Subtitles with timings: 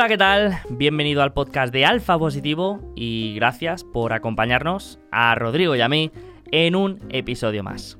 [0.00, 0.58] Hola, ¿qué tal?
[0.70, 6.10] Bienvenido al podcast de Alfa Positivo y gracias por acompañarnos a Rodrigo y a mí
[6.50, 7.98] en un episodio más.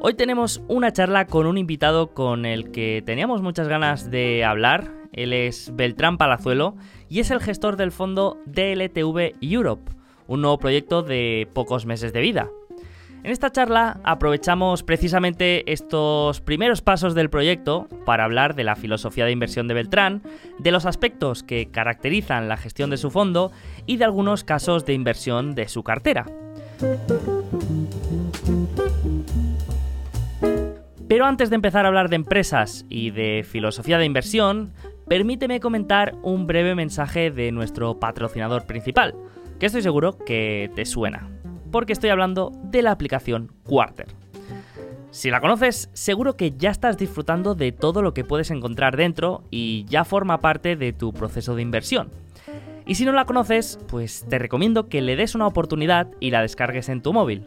[0.00, 4.90] Hoy tenemos una charla con un invitado con el que teníamos muchas ganas de hablar.
[5.12, 6.74] Él es Beltrán Palazuelo
[7.08, 9.92] y es el gestor del fondo DLTV Europe,
[10.26, 12.50] un nuevo proyecto de pocos meses de vida.
[13.26, 19.24] En esta charla aprovechamos precisamente estos primeros pasos del proyecto para hablar de la filosofía
[19.24, 20.22] de inversión de Beltrán,
[20.60, 23.50] de los aspectos que caracterizan la gestión de su fondo
[23.84, 26.24] y de algunos casos de inversión de su cartera.
[31.08, 34.72] Pero antes de empezar a hablar de empresas y de filosofía de inversión,
[35.08, 39.16] permíteme comentar un breve mensaje de nuestro patrocinador principal,
[39.58, 41.28] que estoy seguro que te suena,
[41.70, 44.06] porque estoy hablando de la aplicación Quarter.
[45.10, 49.44] Si la conoces, seguro que ya estás disfrutando de todo lo que puedes encontrar dentro
[49.50, 52.10] y ya forma parte de tu proceso de inversión.
[52.84, 56.42] Y si no la conoces, pues te recomiendo que le des una oportunidad y la
[56.42, 57.46] descargues en tu móvil.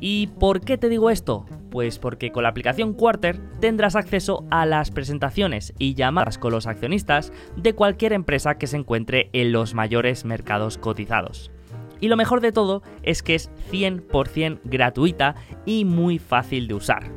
[0.00, 1.46] ¿Y por qué te digo esto?
[1.70, 6.66] Pues porque con la aplicación Quarter tendrás acceso a las presentaciones y llamadas con los
[6.66, 11.50] accionistas de cualquier empresa que se encuentre en los mayores mercados cotizados.
[12.00, 15.34] Y lo mejor de todo es que es 100% gratuita
[15.66, 17.10] y muy fácil de usar.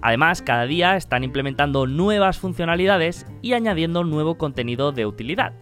[0.00, 5.54] Además, cada día están implementando nuevas funcionalidades y añadiendo nuevo contenido de utilidad.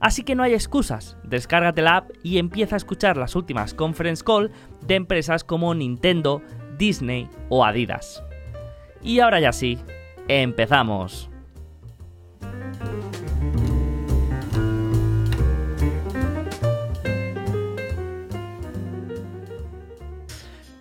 [0.00, 4.24] Así que no hay excusas, descárgate la app y empieza a escuchar las últimas conference
[4.24, 4.50] call
[4.86, 6.40] de empresas como Nintendo,
[6.78, 8.22] Disney o Adidas.
[9.02, 9.78] Y ahora ya sí,
[10.28, 11.30] empezamos.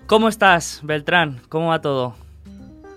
[0.09, 1.39] ¿Cómo estás, Beltrán?
[1.49, 2.15] ¿Cómo va todo?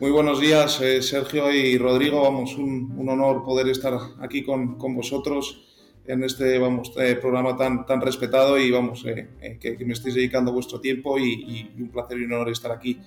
[0.01, 2.23] Muy buenos días, eh, Sergio y Rodrigo.
[2.23, 5.63] Vamos, un, honor poder estar aquí con, con vosotros
[6.07, 10.15] en este vamos, eh, programa tan, tan respetado y vamos, eh, eh, que, me estéis
[10.15, 12.99] dedicando vuestro tiempo y, un placer y un honor estar aquí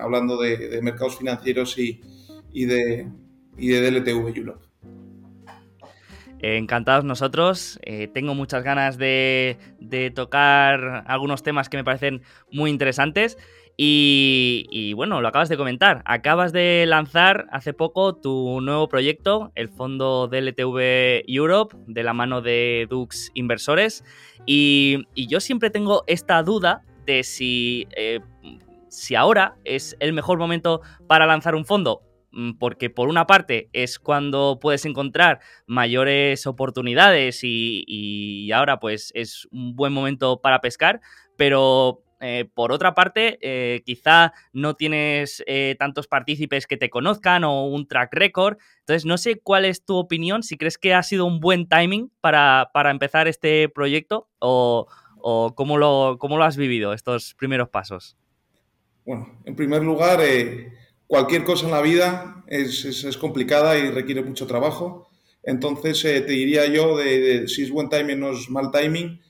[0.00, 2.00] hablando de, mercados financieros y,
[2.50, 3.06] y, de,
[3.58, 4.64] y de DLTV Europe.
[6.46, 7.80] Encantados nosotros.
[8.12, 9.56] tengo muchas ganas de,
[10.14, 13.38] tocar algunos temas que me parecen muy interesantes.
[13.76, 16.02] Y, bueno, lo acabas de comentar.
[16.04, 22.42] Acabas de lanzar hace poco tu nuevo proyecto, el fondo DLTV Europe, de la mano
[22.42, 24.04] de Dux Inversores.
[24.44, 28.20] Y, yo siempre tengo esta duda de si, eh,
[28.88, 32.02] si ahora es el mejor momento para lanzar un fondo
[32.58, 39.74] porque por una parte es cuando puedes encontrar mayores oportunidades y, ahora pues es un
[39.74, 41.00] buen momento para pescar,
[41.36, 47.44] pero eh, por otra parte, eh, quizá no tienes eh, tantos partícipes que te conozcan
[47.44, 48.56] o un track record.
[48.80, 52.10] Entonces, no sé cuál es tu opinión, si crees que ha sido un buen timing
[52.20, 54.86] para, empezar este proyecto o,
[55.54, 58.16] cómo, lo, cómo, lo, has vivido estos primeros pasos.
[59.04, 60.20] Bueno, en primer lugar,
[61.06, 65.08] cualquier cosa en la vida es, complicada y requiere mucho trabajo.
[65.42, 69.20] Entonces, te diría yo, de, si es buen timing o no es mal timing,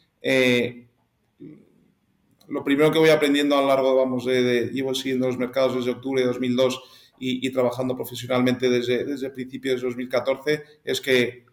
[2.48, 5.90] lo primero que voy aprendiendo a lo largo, vamos, de, llevo siguiendo los mercados desde
[5.90, 6.82] octubre de 2002
[7.18, 11.46] y, trabajando profesionalmente desde, desde principios de 2014, es que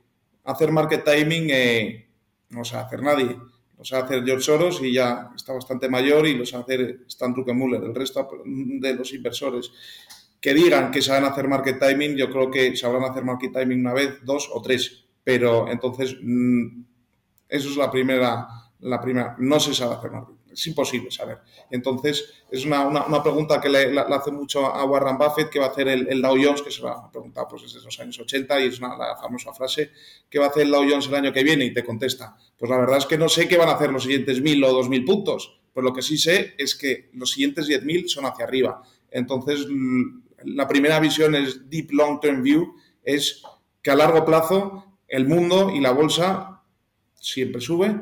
[0.43, 2.07] hacer market timing eh,
[2.49, 3.37] no sabe hacer nadie.
[3.77, 7.33] Lo sabe hacer George Soros y ya está bastante mayor y lo sabe hacer Stan
[7.33, 7.83] Druckenmuller.
[7.83, 9.71] El resto de los inversores
[10.41, 13.93] que digan que saben hacer market timing, yo creo que sabrán hacer market timing una
[13.93, 15.05] vez, dos o tres.
[15.23, 16.83] Pero entonces, mm,
[17.47, 18.47] eso es la primera,
[18.79, 19.35] la primera.
[19.37, 21.39] No se sabe hacer market es imposible saber.
[21.69, 25.69] Entonces, es una, una, pregunta que le, hace mucho a Warren Buffett, que va a
[25.69, 28.67] hacer el, Dow Jones, que se va a preguntar pues, desde los años 80 y
[28.67, 29.91] es una, la famosa frase,
[30.29, 31.65] ¿qué va a hacer el Dow Jones el año que viene?
[31.65, 34.03] Y te contesta, pues la verdad es que no sé qué van a hacer los
[34.03, 38.07] siguientes 1.000 o 2.000 puntos, pues lo que sí sé es que los siguientes 10.000
[38.07, 38.81] son hacia arriba.
[39.09, 39.65] Entonces,
[40.45, 43.43] la primera visión es Deep Long Term View, es
[43.81, 46.63] que a largo plazo el mundo y la bolsa
[47.19, 47.95] siempre sube,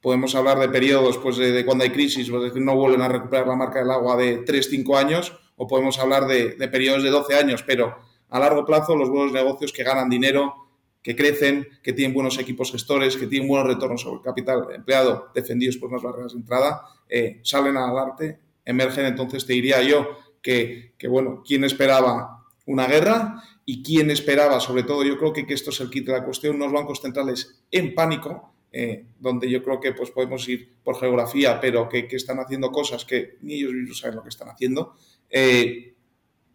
[0.00, 3.46] podemos hablar de periodos pues, de, cuando hay crisis, pues, decir, no vuelven a recuperar
[3.46, 7.62] la marca del agua de 3-5 años, o podemos hablar de, periodos de 12 años,
[7.62, 7.94] pero
[8.30, 10.54] a largo plazo los buenos negocios que ganan dinero,
[11.02, 15.76] que crecen, que tienen buenos equipos gestores, que tienen buenos retornos sobre capital empleado, defendidos
[15.76, 19.06] por unas barreras de entrada, eh, salen al arte, emergen.
[19.06, 23.42] Entonces te diría yo que, que, bueno, ¿quién esperaba una guerra?
[23.64, 26.24] Y quién esperaba, sobre todo, yo creo que, que esto es el kit de la
[26.24, 30.96] cuestión, unos bancos centrales en pánico, eh, donde yo creo que pues, podemos ir por
[30.96, 34.94] geografía, pero que, están haciendo cosas que ni ellos mismos saben lo que están haciendo,
[35.28, 35.94] eh,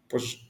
[0.08, 0.40] pues,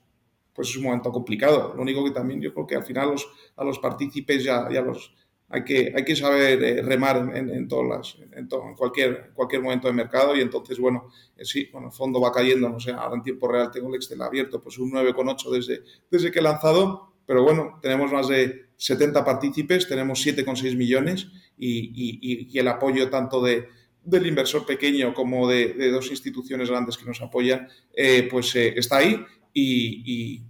[0.52, 1.74] pues es un momento complicado.
[1.74, 3.14] Lo único que también yo creo que al final
[3.56, 5.14] a los partícipes y a, los,
[5.48, 9.94] hay que, hay que saber eh, remar en, todas las, en, cualquier, cualquier momento de
[9.94, 13.22] mercado y entonces, bueno, eh, sí, bueno, el fondo va cayendo, no sé, ahora en
[13.22, 17.44] tiempo real tengo el Excel abierto, pues un 9,8 desde, desde que he lanzado, pero
[17.44, 23.40] bueno, tenemos más de 70 partícipes, tenemos 7,6 millones y, y, y, el apoyo tanto
[23.42, 23.68] de,
[24.02, 28.98] del inversor pequeño como de, dos instituciones grandes que nos apoyan, eh, pues eh, está
[28.98, 30.42] ahí y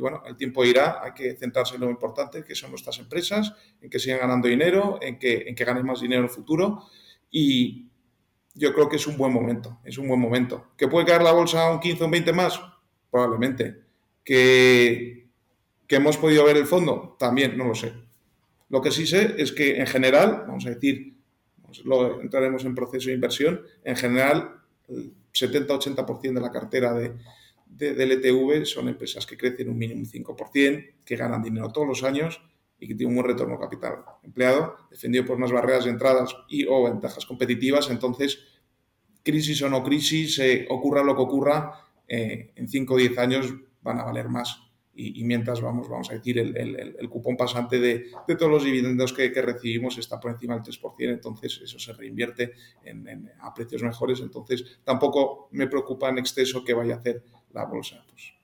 [0.00, 3.90] bueno, el tiempo irá, hay que centrarse en lo importante, que son nuestras empresas, en
[3.90, 6.84] que sigan ganando dinero, en que, en que ganen más dinero en el futuro
[7.30, 7.88] y
[8.54, 10.72] yo creo que es un buen momento, es un buen momento.
[10.76, 12.60] ¿Que puede caer la bolsa un 15 o un 20 más?
[13.10, 13.82] Probablemente.
[14.24, 15.28] ¿Que,
[15.86, 17.16] ¿Que hemos podido ver el fondo?
[17.18, 17.92] También, no lo sé.
[18.68, 21.14] Lo que sí sé es que en general, vamos a decir,
[21.84, 27.14] luego entraremos en proceso de inversión, en general el 70-80% de la cartera de,
[27.76, 31.88] de, del ETV son empresas que crecen un mínimo un 5%, que ganan dinero todos
[31.88, 32.40] los años
[32.78, 36.66] y que tienen un buen retorno capital empleado, defendido por unas barreras de entradas y
[36.66, 37.88] o ventajas competitivas.
[37.90, 38.40] Entonces,
[39.22, 41.72] crisis o no crisis, eh, ocurra lo que ocurra,
[42.08, 44.58] eh, en 5 o 10 años van a valer más.
[44.94, 49.96] Y, mientras vamos, vamos a decir, el, cupón pasante de, todos los dividendos que, recibimos
[49.96, 52.52] está por encima del 3%, entonces eso se reinvierte
[52.84, 54.20] en, a precios mejores.
[54.20, 58.34] Entonces, tampoco me preocupa en exceso que vaya a hacer la bolsa pues,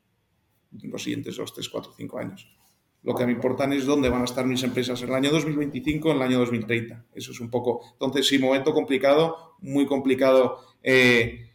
[0.82, 2.58] en los siguientes 2, 3, 4, 5 años.
[3.02, 6.10] Lo que me importa es dónde van a estar mis empresas en el año 2025,
[6.10, 7.06] en el año 2030.
[7.14, 7.80] Eso es un poco.
[7.92, 10.60] Entonces, sí, momento complicado, muy complicado.
[10.82, 11.48] Eh,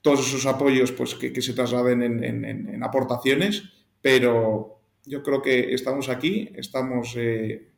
[0.00, 3.62] todos esos apoyos pues, que, se trasladen en, aportaciones,
[4.00, 7.70] pero yo creo que estamos aquí, estamos, eh,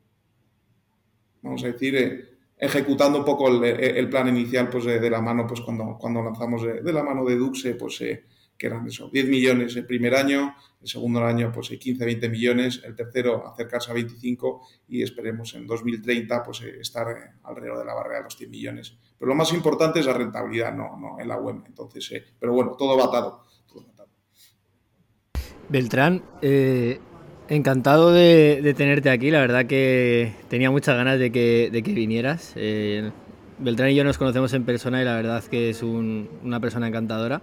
[1.43, 2.25] vamos a decir, eh,
[2.57, 6.63] ejecutando un poco el, plan inicial pues, de, de, la mano, pues cuando, cuando lanzamos
[6.63, 8.25] de, de la mano de Duxe, pues eh,
[8.57, 12.83] que eran eso, 10 millones el primer año, el segundo año pues 15, 20 millones,
[12.85, 17.07] el tercero acercarse a 25 y esperemos en 2030 pues estar
[17.43, 18.97] alrededor de la barrera de los 100 millones.
[19.19, 21.63] Pero lo más importante es la rentabilidad, no, no en la web.
[21.67, 23.43] Entonces, eh, pero bueno, todo va.
[25.69, 27.01] Beltrán, eh,
[27.49, 29.31] encantado de, tenerte aquí.
[29.31, 32.53] La verdad que tenía muchas ganas de que, de que vinieras.
[32.57, 33.11] Eh,
[33.59, 36.89] Beltrán y yo nos conocemos en persona y la verdad que es un, una persona
[36.89, 37.43] encantadora.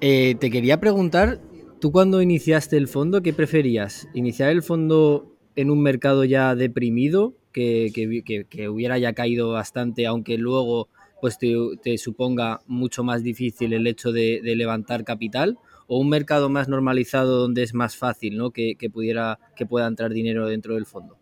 [0.00, 1.40] Eh, te quería preguntar,
[1.80, 4.08] tú cuando iniciaste el fondo, ¿qué preferías?
[4.14, 10.06] ¿Iniciar el fondo en un mercado ya deprimido, que, que, que hubiera ya caído bastante,
[10.06, 10.88] aunque luego
[11.20, 15.58] pues te, suponga mucho más difícil el hecho de, de, levantar capital?
[15.86, 18.50] ¿O un mercado más normalizado donde es más fácil ¿no?
[18.50, 21.16] que, pudiera, que pueda entrar dinero dentro del fondo?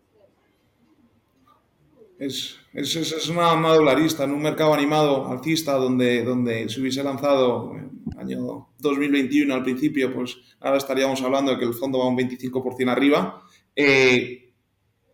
[2.27, 7.75] Es, es, es una modularista, en un mercado animado, alcista, donde, donde se hubiese lanzado
[7.75, 12.17] en año 2021 al principio, pues ahora estaríamos hablando de que el fondo va un
[12.17, 13.43] 25% arriba.
[13.75, 14.53] Eh,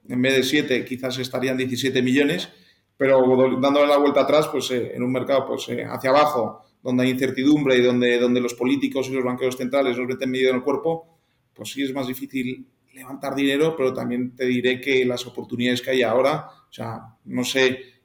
[0.06, 2.50] en vez de 7, quizás estarían 17 millones,
[2.96, 3.22] pero
[3.58, 7.10] dándole la vuelta atrás, pues eh, en un mercado pues, eh, hacia abajo, donde hay
[7.10, 10.62] incertidumbre y donde, donde los políticos y los banqueros centrales nos meten medio en el
[10.62, 11.18] cuerpo,
[11.54, 15.90] pues sí es más difícil levantar dinero, pero también te diré que las oportunidades que
[15.90, 17.98] hay ahora, o sea, no sé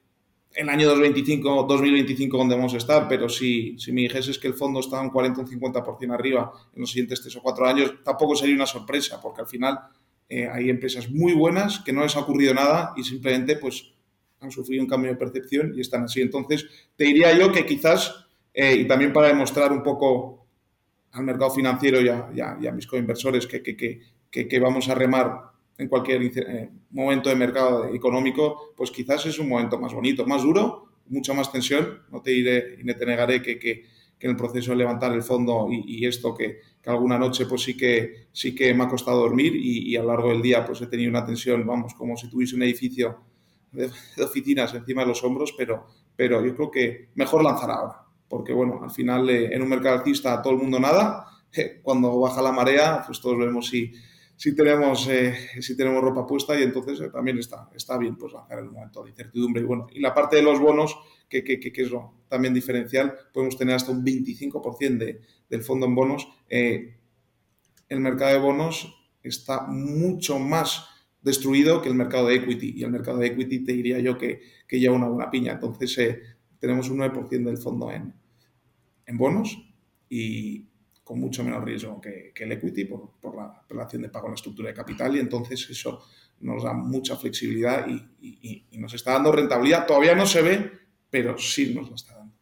[0.56, 4.54] el año 2025, 2025 dónde vamos a estar, pero si, si me dijese que el
[4.54, 7.94] fondo está un 40 o un 50% arriba en los siguientes 3 o 4 años,
[8.04, 9.80] tampoco sería una sorpresa, porque al final
[10.30, 13.94] eh, hay empresas muy buenas que no les ha ocurrido nada y simplemente pues
[14.40, 16.22] han sufrido un cambio de percepción y están así.
[16.22, 20.46] Entonces, te diría yo que quizás, eh, y también para demostrar un poco
[21.12, 25.88] al mercado financiero y a, mis coinversores que, que, que, que vamos a remar en
[25.88, 30.90] cualquier eh, momento de mercado económico, pues quizás es un momento más bonito, más duro,
[31.08, 32.04] mucha más tensión.
[32.12, 33.84] No te diré y no te negaré que, que,
[34.20, 37.46] que en el proceso de levantar el fondo y, y esto que, que, alguna noche
[37.46, 40.42] pues sí que, sí que me ha costado dormir y, y, a lo largo del
[40.42, 43.20] día pues he tenido una tensión, vamos, como si tuviese un edificio
[43.72, 48.04] de, de oficinas encima de los hombros, pero, pero yo creo que mejor lanzar ahora,
[48.30, 52.20] porque bueno, al final eh, en un mercado alcista todo el mundo nada, eh, cuando
[52.20, 53.92] baja la marea pues todos vemos si
[54.36, 55.36] si tenemos, eh,
[55.78, 59.12] tenemos ropa puesta y entonces eh, también está, está bien pues lanzar el momento de
[59.12, 59.62] incertidumbre.
[59.62, 60.98] Y bueno, y la parte de los bonos,
[61.30, 61.92] que, que, que, es
[62.28, 66.28] también diferencial, podemos tener hasta un 25% de, del fondo en bonos.
[66.50, 66.98] Eh,
[67.90, 70.88] el mercado de bonos está mucho más
[71.22, 74.42] destruido que el mercado de equity y el mercado de equity te diría yo que,
[74.68, 75.54] que lleva una buena piña.
[75.54, 76.22] Entonces eh,
[76.60, 78.14] tenemos un 9% del fondo en,
[79.06, 79.58] en bonos
[80.10, 80.68] y,
[81.04, 84.32] con mucho menos riesgo que, que el equity por, por, la relación de pago en
[84.32, 86.04] la estructura de capital y entonces eso
[86.40, 89.86] nos da mucha flexibilidad y, y, nos está dando rentabilidad.
[89.86, 90.72] Todavía no se ve,
[91.10, 92.34] pero sí nos lo está dando.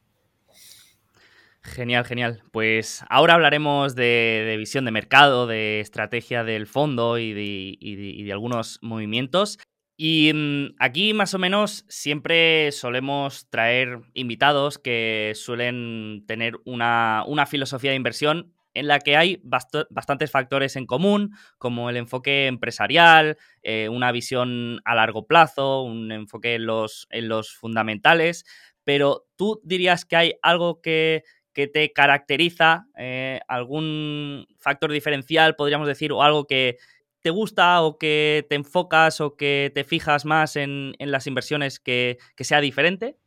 [1.61, 2.43] Genial, genial.
[2.51, 8.23] Pues ahora hablaremos de, de visión de mercado, de estrategia del fondo y de, y
[8.23, 9.59] de algunos movimientos.
[10.03, 17.91] Y mm, aquí más o menos siempre solemos traer invitados que suelen tener una, filosofía
[17.91, 23.89] de inversión en la que hay bastantes factores en común, como el enfoque empresarial, eh,
[23.89, 28.43] una visión a largo plazo, un enfoque en los, en los fundamentales,
[28.83, 35.87] pero tú dirías que hay algo que, que te caracteriza, eh, algún factor diferencial, podríamos
[35.87, 36.77] decir, o algo que
[37.21, 42.17] te gusta o que te enfocas o que te fijas más en, las inversiones que,
[42.39, 43.17] sea diferente?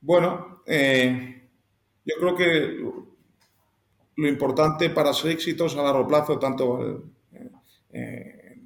[0.00, 1.48] Bueno, eh,
[2.04, 2.82] yo creo que
[4.16, 7.04] lo importante para ser éxitos a largo plazo, tanto
[7.92, 8.56] eh,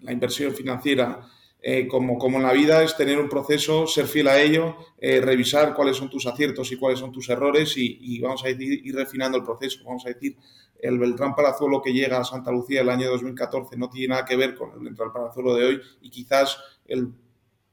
[0.00, 1.28] la inversión financiera
[1.60, 5.20] eh, como, como, en la vida, es tener un proceso, ser fiel a ello, eh,
[5.20, 8.94] revisar cuáles son tus aciertos y cuáles son tus errores y, vamos a decir, ir
[8.94, 9.80] refinando el proceso.
[9.84, 10.36] Vamos a decir,
[10.80, 14.36] el Beltrán Palazuelo que llega a Santa Lucía el año 2014 no tiene nada que
[14.36, 17.12] ver con el Beltrán Palazuelo de hoy y quizás el,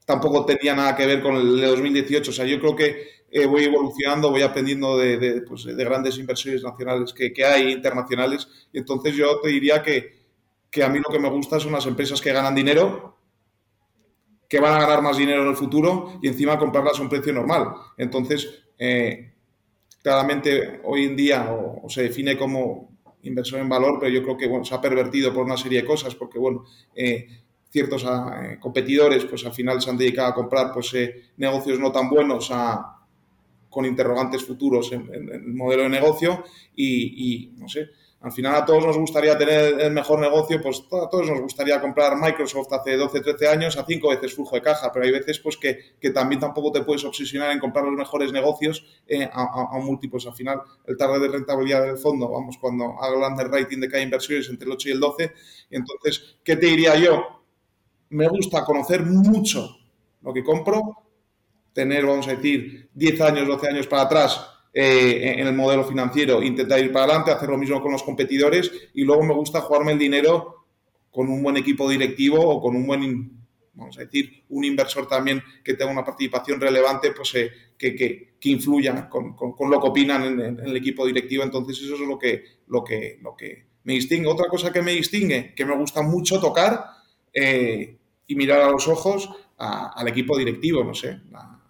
[0.04, 2.30] tampoco tenía nada que ver con el de 2018.
[2.30, 6.62] O sea, yo creo que eh, voy evolucionando, voy aprendiendo de, pues, de grandes inversiones
[6.62, 8.48] nacionales que, que, hay, internacionales.
[8.72, 10.26] Y entonces yo te diría que,
[10.70, 13.16] que a mí lo que me gusta son las empresas que ganan dinero
[14.48, 17.32] que van a ganar más dinero en el futuro y encima comprarlas a un precio
[17.32, 17.68] normal.
[17.96, 19.32] Entonces, eh,
[20.02, 22.95] claramente hoy en día o, se define como
[23.26, 26.14] inversor en valor, pero yo creo que se ha pervertido por una serie de cosas,
[26.14, 26.64] porque bueno,
[26.94, 27.26] eh,
[27.70, 30.94] ciertos ah, eh, competidores pues al final se han dedicado a comprar pues
[31.36, 32.50] negocios no tan buenos
[33.68, 37.88] con interrogantes futuros en, el modelo de negocio y no sé,
[38.20, 41.80] al final a todos nos gustaría tener el mejor negocio, pues a todos nos gustaría
[41.80, 45.38] comprar Microsoft hace 12, 13 años a cinco veces flujo de caja, pero hay veces
[45.38, 49.76] pues que, también tampoco te puedes obsesionar en comprar los mejores negocios eh, a, a.
[49.76, 54.02] Al final, el target de rentabilidad del fondo, vamos, cuando hablan del rating de cada
[54.02, 55.32] inversión es entre el 8 y el 12.
[55.70, 57.44] Entonces, ¿qué te diría yo?
[58.08, 59.76] Me gusta conocer mucho
[60.22, 60.82] lo que compro,
[61.72, 66.42] tener, vamos a decir, 10 años, 12 años para atrás eh, en el modelo financiero,
[66.42, 69.92] intentar ir para adelante, hacer lo mismo con los competidores y luego me gusta jugarme
[69.92, 70.66] el dinero
[71.10, 73.40] con un buen equipo directivo o con un buen,
[73.72, 78.34] vamos a decir, un inversor también que tenga una participación relevante, pues eh, que, que,
[78.38, 81.42] que, influya con, con, lo que opinan en, el equipo directivo.
[81.42, 84.28] Entonces eso es lo que, lo, que, lo que me distingue.
[84.28, 86.84] Otra cosa que me distingue, que me gusta mucho tocar
[87.32, 91.18] eh, y mirar a los ojos al equipo directivo, no sé,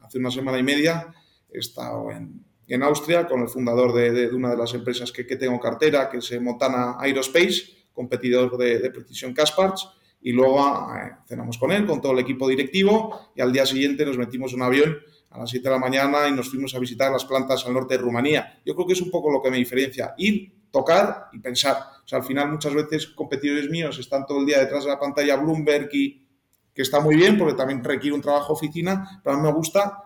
[0.02, 1.14] hace una semana y media
[1.52, 5.58] he estado en, en Austria con el fundador de, una de las empresas que, tengo
[5.60, 9.88] cartera, que es eh, Montana Aerospace, competidor de, de Precision Casparts,
[10.20, 10.58] y luego
[10.96, 14.52] eh, cenamos con él, con todo el equipo directivo, y al día siguiente nos metimos
[14.52, 14.96] en un avión
[15.30, 17.96] a las 7 de la mañana y nos fuimos a visitar las plantas al norte
[17.96, 18.60] de Rumanía.
[18.64, 21.76] Yo creo que es un poco lo que me diferencia, ir, tocar y pensar.
[22.04, 24.98] O sea, al final muchas veces competidores míos están todo el día detrás de la
[24.98, 26.26] pantalla Bloomberg y
[26.74, 30.02] que está muy bien porque también requiere un trabajo oficina, pero a mí me gusta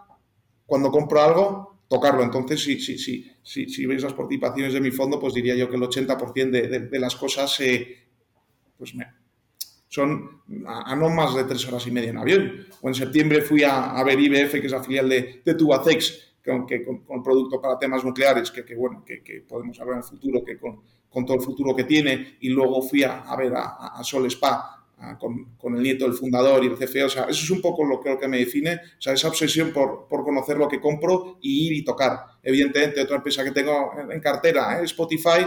[0.66, 2.22] cuando compro algo tocarlo.
[2.22, 2.96] Entonces, si, si,
[3.42, 6.80] si, si, veis las participaciones de mi fondo, pues diría yo que el 80% de,
[6.88, 8.06] de, las cosas eh,
[8.78, 8.94] pues
[9.88, 12.66] son a, no más de tres horas y media en avión.
[12.80, 16.84] O en septiembre fui a, ver IBF, que es la filial de, de Tubacex, que,
[16.84, 20.58] con, con, producto para temas nucleares, que, bueno, que, podemos hablar en el futuro, que
[20.58, 24.79] con, con, todo el futuro que tiene, y luego fui a, ver a Sol Spa,
[25.18, 27.06] con, el nieto del fundador y el CFO.
[27.06, 30.06] O sea, eso es un poco lo que, me define, o sea, esa obsesión por,
[30.08, 32.20] conocer lo que compro y ir y tocar.
[32.42, 34.84] Evidentemente, otra empresa que tengo en, cartera, ¿eh?
[34.84, 35.46] Spotify,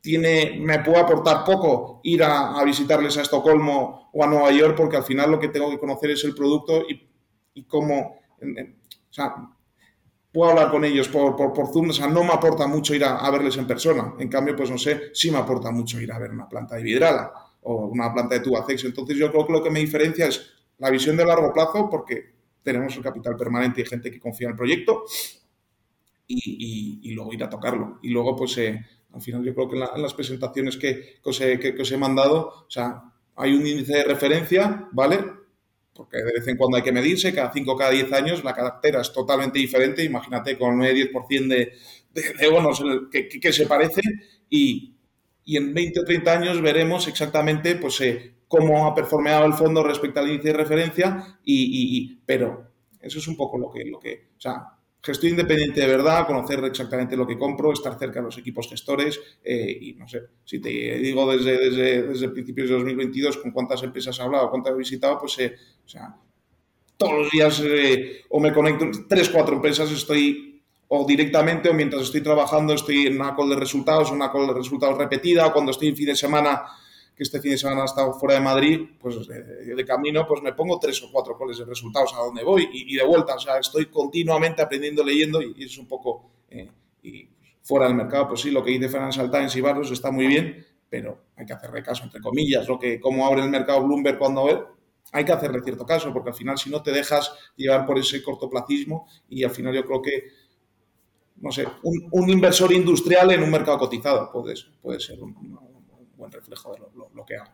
[0.00, 4.96] tiene, me puede aportar poco ir a, visitarles a Estocolmo o a Nueva York porque
[4.96, 7.08] al final lo que tengo que conocer es el producto y,
[7.54, 8.20] y cómo...
[8.40, 9.34] o sea,
[10.30, 13.16] puedo hablar con ellos por, por, Zoom, o sea, no me aporta mucho ir a,
[13.16, 14.14] a, verles en persona.
[14.18, 16.82] En cambio, pues no sé, sí me aporta mucho ir a ver una planta de
[16.82, 17.32] vidrala
[17.66, 18.84] o una planta de Tubacex.
[18.84, 22.36] Entonces yo creo que lo que me diferencia es la visión de largo plazo porque
[22.62, 25.04] tenemos el capital permanente y gente que confía en el proyecto
[26.28, 27.98] y, luego ir a tocarlo.
[28.02, 31.58] Y luego pues eh, al final yo creo que en, las presentaciones que, os he,
[31.58, 33.02] que, os he mandado, o sea,
[33.34, 35.18] hay un índice de referencia, ¿vale?
[35.92, 38.54] Porque de vez en cuando hay que medirse, cada 5 o cada 10 años la
[38.54, 41.72] cartera es totalmente diferente, imagínate con 9-10% de,
[42.12, 44.02] de, de bonos que, que, se parece
[44.50, 44.95] y,
[45.46, 49.82] y en 20 o 30 años veremos exactamente pues, eh, cómo ha performeado el fondo
[49.82, 54.30] respecto al índice de referencia, y, pero eso es un poco lo que, lo que,
[54.36, 58.38] o sea, gestión independiente de verdad, conocer exactamente lo que compro, estar cerca de los
[58.38, 63.36] equipos gestores eh, y no sé, si te digo desde, desde, desde principios de 2022
[63.36, 66.16] con cuántas empresas he hablado, cuántas he visitado, pues, eh, o sea,
[66.96, 67.62] todos los días
[68.30, 70.55] o me conecto, tres, cuatro empresas estoy
[70.88, 74.54] o directamente o mientras estoy trabajando estoy en una call de resultados, una call de
[74.54, 76.62] resultados repetida, o cuando estoy en fin de semana
[77.16, 80.78] este fin de semana he estado fuera de Madrid, pues de, camino, pues me pongo
[80.78, 83.36] tres o cuatro coles de resultados a donde voy y, de vuelta.
[83.36, 86.70] O sea, estoy continuamente aprendiendo, leyendo y, es un poco eh,
[87.02, 87.28] y
[87.62, 88.28] fuera del mercado.
[88.28, 91.54] Pues sí, lo que dice Financial Times y Barros está muy bien, pero hay que
[91.54, 94.62] hacerle caso, entre comillas, lo que cómo abre el mercado Bloomberg cuando ve,
[95.12, 98.22] hay que hacerle cierto caso, porque al final si no te dejas llevar por ese
[98.22, 100.24] cortoplacismo y al final yo creo que,
[101.38, 105.58] no sé, un, inversor industrial en un mercado cotizado puede, puede ser un,
[106.16, 106.80] buen reflejo de
[107.14, 107.52] lo, que hago.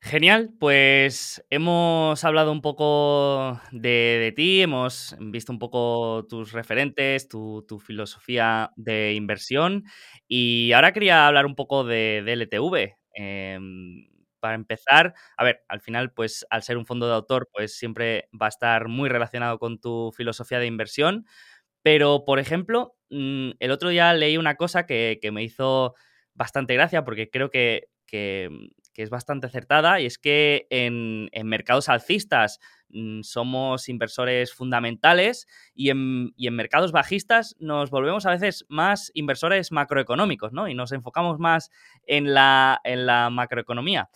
[0.00, 7.64] Genial, pues hemos hablado un poco de, ti, hemos visto un poco tus referentes, tu,
[7.84, 9.84] filosofía de inversión
[10.28, 12.96] y ahora quería hablar un poco de, LTV.
[13.14, 14.06] Em,
[14.40, 18.28] para empezar, a ver, al final, pues al ser un fondo de autor, pues siempre
[18.40, 21.26] va a estar muy relacionado con tu filosofía de inversión.
[21.90, 25.94] Pero, por ejemplo, mm, el otro día leí una cosa que, me hizo
[26.34, 32.58] bastante gracia porque creo que, es bastante acertada y es que en, mercados alcistas
[32.90, 39.10] mm, somos inversores fundamentales y en, y en, mercados bajistas nos volvemos a veces más
[39.14, 40.68] inversores macroeconómicos, ¿no?
[40.68, 41.70] Y nos enfocamos más
[42.06, 44.10] en la, en la macroeconomía.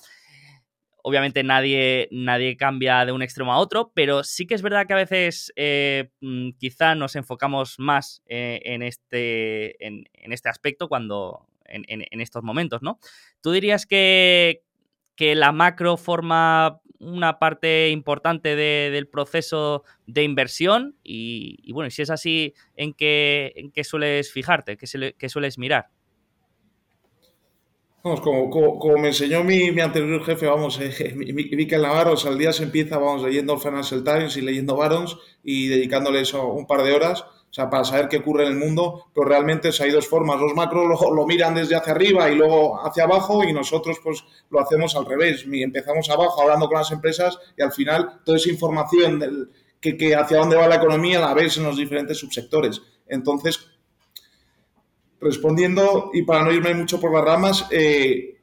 [1.02, 4.92] Obviamente nadie, nadie cambia de un extremo a otro, pero sí que es verdad que
[4.92, 11.48] a veces eh, mm, quizá nos enfocamos más eh, en, este, en, este aspecto cuando,
[11.66, 13.00] en, estos momentos, ¿no?
[13.40, 14.62] ¿Tú dirías que,
[15.18, 20.96] la macro forma una parte importante del proceso de inversión?
[21.02, 24.76] Y, bueno, si es así, ¿en qué, en qué sueles fijarte?
[24.76, 25.90] ¿Qué, qué sueles mirar?
[28.04, 31.14] Vamos, como, como, me enseñó mi, anterior jefe, vamos, eh,
[31.78, 36.66] Navarro, al día se empieza, vamos, leyendo Financial Times y leyendo Barons y dedicándole un
[36.66, 39.92] par de horas, o sea, para saber qué ocurre en el mundo, pero realmente hay
[39.92, 43.52] dos formas, los macros lo, lo, miran desde hacia arriba y luego hacia abajo y
[43.52, 48.20] nosotros pues lo hacemos al revés, empezamos abajo hablando con las empresas y al final
[48.24, 49.48] toda esa información del,
[49.80, 52.82] que, que hacia dónde va la economía la ves en los diferentes subsectores.
[53.06, 53.71] Entonces,
[55.22, 58.40] respondiendo, y para no irme mucho por las ramas, eh,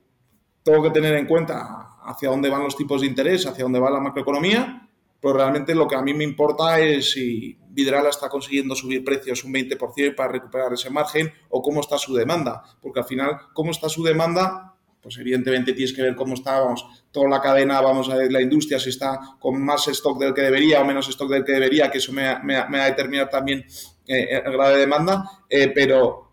[0.64, 3.90] tengo que tener en cuenta hacia dónde van los tipos de interés, hacia dónde va
[3.90, 4.88] la macroeconomía,
[5.22, 9.44] pero realmente lo que a mí me importa es si Vidrala está consiguiendo subir precios
[9.44, 13.72] un 20% para recuperar ese margen o cómo está su demanda, porque al final, cómo
[13.72, 18.10] está su demanda, pues evidentemente tienes que ver cómo está, vamos, toda la cadena, vamos
[18.10, 21.30] a ver la industria, si está con más stock del que debería o menos stock
[21.30, 23.66] del que debería, que eso me, me, me va a determinar también
[24.08, 26.29] eh, el grado de demanda, eh, pero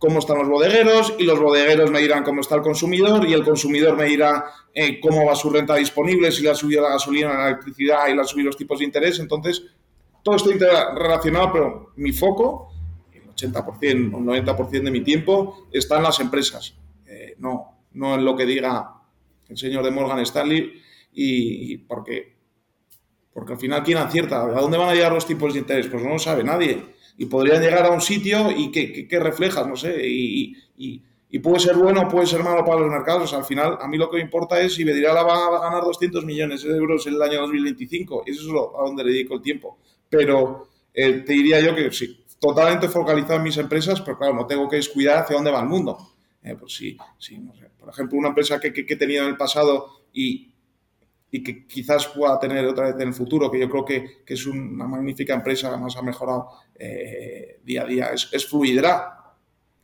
[0.00, 3.44] cómo están los bodegueros y los bodegueros me dirán cómo está el consumidor y el
[3.44, 7.34] consumidor me dirá eh, cómo va su renta disponible, si le ha subido la gasolina,
[7.34, 9.18] la electricidad y le han subido los tipos de interés.
[9.18, 9.62] Entonces,
[10.22, 10.50] todo esto
[10.96, 12.72] relacionado, pero mi foco,
[13.12, 16.74] el 80% o 90% de mi tiempo, está en las empresas,
[17.06, 19.02] eh, no, no en lo que diga
[19.50, 20.80] el señor de Morgan Stanley
[21.12, 22.36] y, porque,
[23.34, 24.44] porque al final, ¿quién acierta?
[24.44, 25.88] ¿A dónde van a llegar los tipos de interés?
[25.88, 29.66] Pues no lo sabe nadie y podrían llegar a un sitio y que, que, reflejas,
[29.66, 30.56] no sé, y,
[31.42, 33.34] puede ser bueno puede ser malo para los mercados.
[33.34, 36.24] al final, a mí lo que me importa es si Bedirala va a ganar 200
[36.24, 38.22] millones de euros en el año 2025.
[38.24, 39.78] Eso es lo, a donde le dedico el tiempo.
[40.08, 44.46] Pero eh, te diría yo que sí, totalmente focalizado en mis empresas, pero claro, no
[44.46, 45.98] tengo que descuidar hacia dónde va el mundo.
[46.42, 46.82] Eh, pues.
[47.78, 50.54] Por ejemplo, una empresa que, que, he tenido en el pasado y,
[51.30, 54.34] y que quizás pueda tener otra vez en el futuro, que yo creo que, que
[54.34, 58.48] es una magnífica empresa, además ha mejorado eh, día a día, es, es.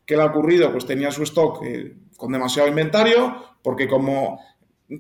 [0.05, 0.71] ¿Qué le ha ocurrido?
[0.71, 4.41] Pues tenía su stock eh, con demasiado inventario, porque como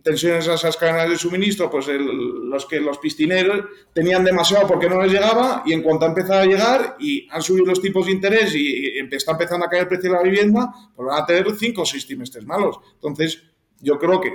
[0.03, 5.01] tensiones a esas cadenas de suministro, pues los que los piscineros tenían demasiado porque no
[5.01, 8.13] les llegaba y en cuanto ha empezado a llegar y han subido los tipos de
[8.13, 11.47] interés y, está empezando a caer el precio de la vivienda, pues van a tener
[11.57, 12.79] cinco o seis trimestres malos.
[12.95, 13.45] Entonces,
[13.81, 14.33] yo creo que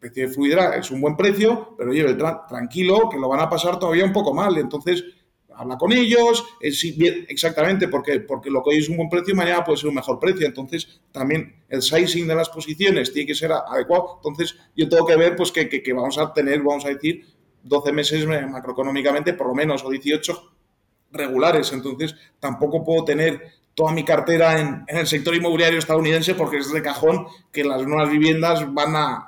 [0.00, 2.16] de Fluidra es un buen precio, pero lleve
[2.48, 4.56] tranquilo que lo van a pasar todavía un poco mal.
[4.58, 5.04] Entonces,
[5.58, 9.78] habla con ellos, exactamente, porque, porque lo que hoy es un buen precio, mañana puede
[9.78, 10.46] ser un mejor precio.
[10.46, 14.20] Entonces, también el sizing de las posiciones tiene que ser adecuado.
[14.22, 17.26] Entonces, yo tengo que ver pues que, que, vamos a tener, vamos a decir,
[17.64, 20.52] 12 meses macroeconómicamente, por lo menos, o 18
[21.10, 21.72] regulares.
[21.72, 23.42] Entonces, tampoco puedo tener
[23.74, 27.84] toda mi cartera en, en el sector inmobiliario estadounidense porque es de cajón que las
[27.86, 29.27] nuevas viviendas van a,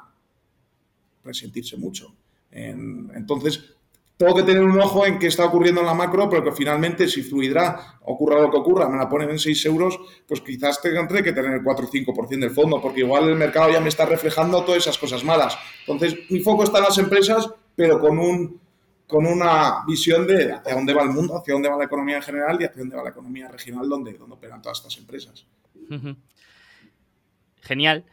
[1.24, 2.14] resentirse mucho.
[2.50, 3.74] entonces,
[4.20, 7.08] tengo que tener un ojo en qué está ocurriendo en la macro, pero que finalmente,
[7.08, 11.22] si fluidra, ocurra lo que ocurra, me la ponen en 6 euros, pues quizás tendré
[11.22, 14.04] que tener el 4 o 5% del fondo, porque igual el mercado ya me está
[14.04, 15.56] reflejando todas esas cosas malas.
[15.86, 18.60] Entonces, mi foco está en las empresas, pero con, un,
[19.06, 22.22] con una visión de hacia dónde va el mundo, hacia dónde va la economía en
[22.22, 25.46] general y hacia dónde va la economía regional donde, donde operan todas estas empresas.
[27.62, 28.04] Genial.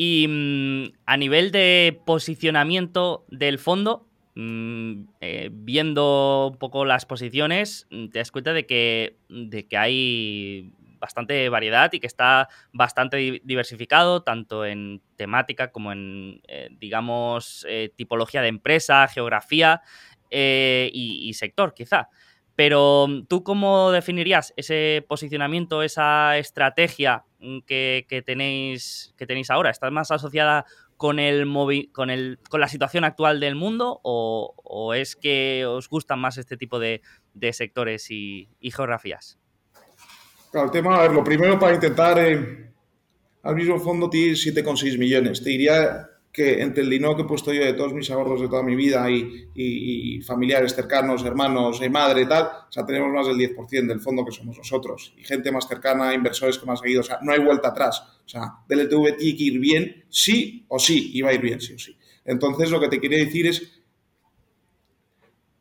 [0.00, 4.06] Y mm, a nivel de posicionamiento del fondo,
[4.36, 9.76] mm, eh, viendo un poco las posiciones, mm, te das cuenta de que, de que
[9.76, 17.66] hay bastante variedad y que está bastante diversificado, tanto en temática como en, eh, digamos,
[17.68, 19.82] eh, tipología de empresa, geografía
[20.30, 22.08] y, sector, quizá.
[22.58, 29.70] Pero tú cómo definirías ese posicionamiento, esa estrategia que, tenéis, que tenéis ahora?
[29.70, 30.66] ¿Está más asociada
[30.96, 31.46] con, el
[31.92, 36.56] con, el, con la situación actual del mundo o, es que os gustan más este
[36.56, 37.00] tipo de,
[37.52, 39.38] sectores y, geografías?
[40.50, 42.72] Claro, el tema, a ver, lo primero para intentar, eh,
[43.44, 45.44] al mismo fondo tiene 7,6 millones.
[45.44, 48.46] Te diría que entre el dinero que he puesto yo de todos mis ahorros de
[48.46, 53.26] toda mi vida y, familiares cercanos, hermanos y madre y tal, o sea, tenemos más
[53.26, 55.12] del 10% del fondo que somos nosotros.
[55.16, 58.04] Y gente más cercana, inversores que más seguido, o sea, no hay vuelta atrás.
[58.24, 61.60] O sea, DLTV tiene que ir bien, sí o sí, y va a ir bien,
[61.60, 61.98] sí o sí.
[62.24, 63.82] Entonces, lo que te quería decir es,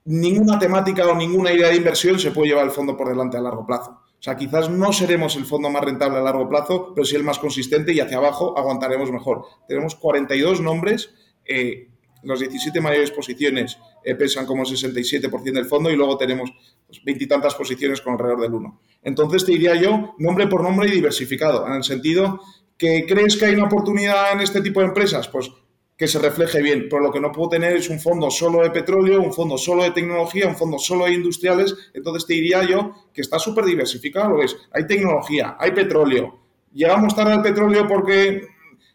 [0.06, 3.42] ninguna temática o ninguna idea de inversión se puede llevar el fondo por delante a
[3.42, 4.00] largo plazo.
[4.20, 7.24] O sea, quizás no seremos el fondo más rentable a largo plazo, pero sí el
[7.24, 9.46] más consistente y hacia abajo aguantaremos mejor.
[9.68, 11.12] Tenemos 42 nombres,
[11.46, 11.90] eh,
[12.24, 16.52] las 17 mayores posiciones eh, pesan como 67% del fondo y luego tenemos
[16.88, 18.82] pues, veintitantas posiciones con alrededor del 1.
[19.04, 22.42] Entonces te diría yo nombre por nombre y diversificado, en el sentido
[22.78, 25.52] que crees que hay una oportunidad en este tipo de empresas, pues
[25.98, 26.88] que se refleje bien.
[26.90, 29.84] Pero lo que no puedo tener es un fondo solo de petróleo, un fondo solo
[29.84, 31.76] de tecnología, un fondo solo de industriales.
[31.94, 34.56] Entonces te diría yo que está súper diversificado, lo ves.
[34.72, 36.40] Hay tecnología, hay petróleo.
[36.72, 38.48] Llegamos tarde al petróleo porque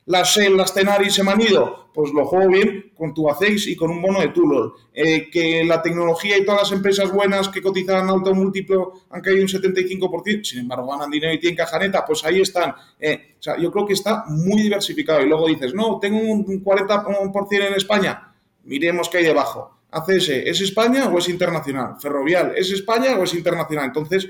[0.07, 3.91] las las Tenaris se han ido, pues lo juego bien con tu A6 y con
[3.91, 4.75] un bono de Tulor.
[4.93, 9.43] Eh, que la tecnología y todas las empresas buenas que cotizan alto múltiplo han caído
[9.43, 12.75] un 75%, sin embargo ganan dinero y tienen cajaneta, pues ahí están.
[12.99, 15.23] Eh, o sea, yo creo que está muy diversificado.
[15.23, 18.35] Y luego dices, no, tengo un 40% en España.
[18.65, 19.83] Miremos qué hay debajo.
[19.93, 21.97] ACS, ¿es España o es internacional?
[22.01, 23.87] Ferrovial, ¿es España o es internacional?
[23.87, 24.29] Entonces,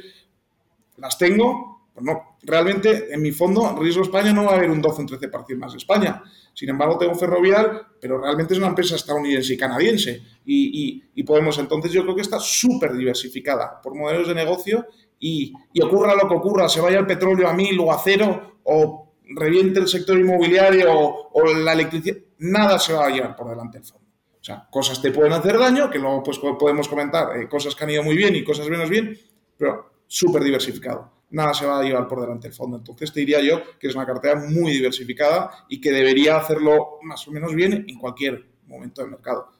[0.97, 4.97] las tengo, no, realmente en mi fondo, Riesgo España no va a haber un 12
[4.97, 6.23] o un 13% más de España.
[6.55, 10.23] Sin embargo, tengo Ferrovial, pero realmente es una empresa estadounidense y canadiense.
[10.45, 14.87] Y, podemos, entonces yo creo que está súper diversificada por modelos de negocio
[15.19, 15.53] y,
[15.83, 19.79] ocurra lo que ocurra, se vaya el petróleo a mil o a cero o reviente
[19.79, 24.09] el sector inmobiliario o, la electricidad, nada se va a llevar por delante del fondo.
[24.41, 27.85] O sea, cosas te pueden hacer daño, que luego pues, podemos comentar, eh, cosas que
[27.85, 29.17] han ido muy bien y cosas menos bien,
[29.57, 32.77] pero súper diversificado nada se va a llevar por delante el fondo.
[32.77, 37.27] Entonces te diría yo que es una cartera muy diversificada y que debería hacerlo más
[37.27, 39.51] o menos bien en cualquier momento del mercado.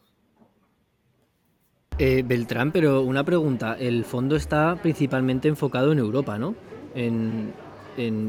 [1.99, 3.77] Eh, Beltrán, pero una pregunta.
[3.79, 6.55] El fondo está principalmente enfocado en Europa, ¿no?
[6.95, 7.53] En,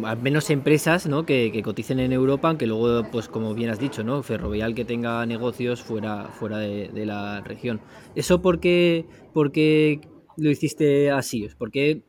[0.06, 1.26] al menos empresas ¿no?
[1.26, 4.22] que, coticen en Europa, aunque luego, pues como bien has dicho, ¿no?
[4.22, 7.80] Ferrovial que tenga negocios fuera, fuera de, la región.
[8.14, 10.02] ¿Eso por qué, por qué
[10.36, 11.48] lo hiciste así?
[11.58, 12.04] ¿Por qué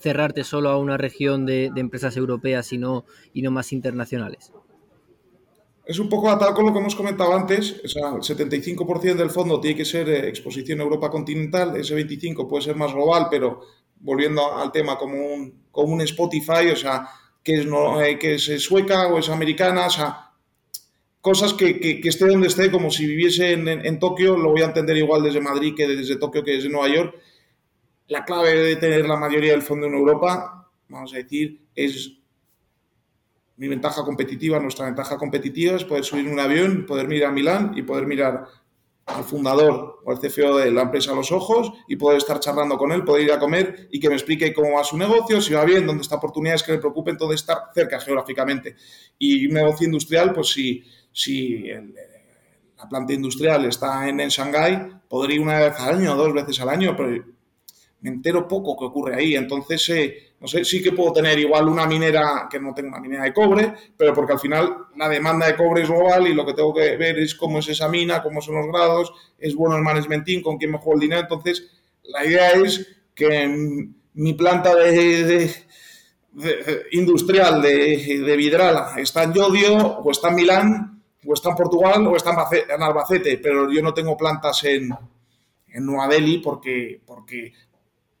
[0.00, 4.52] cerrarte solo a una región de, empresas europeas y no, y no más internacionales?
[5.84, 9.30] Es un poco tal con lo que hemos comentado antes, o sea, el 75% del
[9.30, 13.60] fondo tiene que ser eh, exposición Europa continental, ese 25% puede ser más global, pero
[14.00, 17.06] volviendo al tema como un, como un Spotify, o sea,
[17.42, 20.30] que es, no, eh, que es sueca o es americana, o sea,
[21.24, 24.66] cosas que, que, esté donde esté, como si viviese en, en, Tokio, lo voy a
[24.66, 27.14] entender igual desde Madrid que desde Tokio que desde Nueva York,
[28.08, 32.18] la clave de tener la mayoría del fondo en Europa, vamos a decir, es
[33.56, 37.72] mi ventaja competitiva, nuestra ventaja competitiva es poder subir un avión, poder mirar a Milán
[37.76, 38.46] y poder mirar
[39.06, 42.76] al fundador o al CFO de la empresa a los ojos y poder estar charlando
[42.78, 45.52] con él, poder ir a comer y que me explique cómo va su negocio, si
[45.52, 48.76] va bien, dónde está oportunidades que le preocupen, todo estar cerca geográficamente.
[49.18, 51.64] Y un negocio industrial, pues si, si
[52.76, 56.58] la planta industrial está en, en Shanghái, podría ir una vez al año, dos veces
[56.60, 57.33] al año, pero
[58.04, 59.34] me entero poco que ocurre ahí.
[59.34, 63.00] Entonces, eh, no sé, sí que puedo tener igual una minera, que no tengo una
[63.00, 66.44] minera de cobre, pero porque al final la demanda de cobre es global y lo
[66.44, 69.76] que tengo que ver es cómo es esa mina, cómo son los grados, es bueno
[69.76, 71.22] el management team, con quién me juego el dinero.
[71.22, 71.70] Entonces,
[72.02, 75.50] la idea es que mi planta de,
[76.92, 82.06] industrial de, de, Vidrala está en Yodio, o está en Milán, o está en Portugal,
[82.06, 82.36] o está
[82.68, 84.90] en Albacete, pero yo no tengo plantas en,
[85.68, 87.54] en Nueva Delhi porque, porque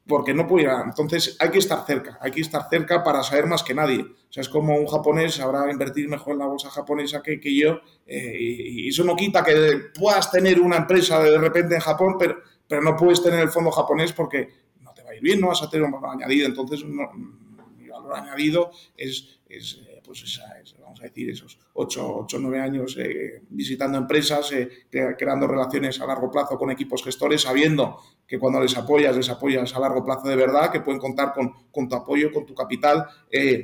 [0.06, 3.62] porque no ir Entonces hay que estar cerca, hay que estar cerca para saber más
[3.62, 4.00] que nadie.
[4.02, 7.56] O sea, es como un japonés sabrá invertir mejor en la bolsa japonesa que, que
[7.56, 12.16] yo, eh, y, eso no quita que puedas tener una empresa de repente en Japón,
[12.18, 12.36] pero,
[12.68, 14.48] pero no puedes tener el fondo japonés porque
[14.80, 16.46] no te va a ir bien, no vas a tener un valor añadido.
[16.46, 22.60] Entonces, mi valor añadido es, es eh, pues vamos a decir, esos 8 o 9
[22.60, 28.38] años eh, visitando empresas, eh, creando relaciones a largo plazo con equipos gestores, sabiendo que
[28.38, 31.88] cuando les apoyas, les apoyas a largo plazo de verdad, que pueden contar con, con
[31.88, 33.06] tu apoyo, con tu capital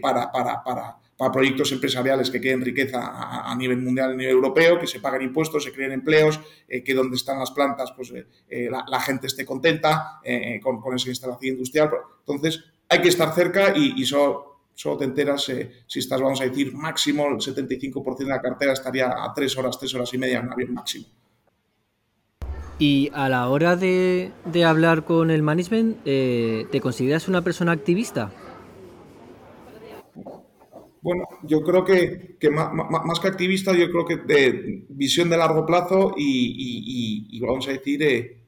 [0.00, 4.81] para, para, para para proyectos empresariales que creen riqueza a, nivel mundial, a nivel europeo,
[4.81, 8.26] que se paguen impuestos, se creen empleos, eh, que donde están las plantas, pues eh,
[8.48, 10.18] eh, la, gente esté contenta
[10.62, 11.90] con, esa instalación industrial.
[12.20, 14.49] Entonces, hay que estar cerca y, solo,
[14.80, 19.08] solo, te enteras si estás, vamos a decir, máximo, el 75% de la cartera estaría
[19.08, 21.06] a tres horas, tres horas y media en avión máximo.
[22.78, 28.32] Y a la hora de, de hablar con el management, ¿te consideras una persona activista?
[31.02, 36.14] Bueno, yo creo que, más, que activista, yo creo que de visión de largo plazo
[36.16, 38.39] y, vamos a decir, eh,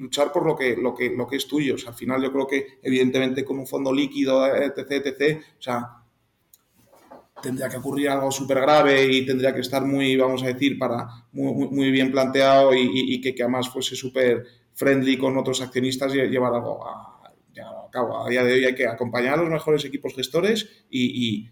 [0.00, 1.76] luchar por lo que, lo, que, lo que es tuyo.
[1.86, 6.02] al final yo creo que, evidentemente, con un fondo líquido, etc., etc., o sea,
[7.42, 11.06] tendría que ocurrir algo súper grave y tendría que estar muy, vamos a decir, para
[11.32, 16.18] muy, muy bien planteado y, que, que, además fuese súper friendly con otros accionistas y
[16.18, 17.16] llevar algo a,
[17.98, 21.48] a día de hoy hay que acompañar a los mejores equipos gestores y,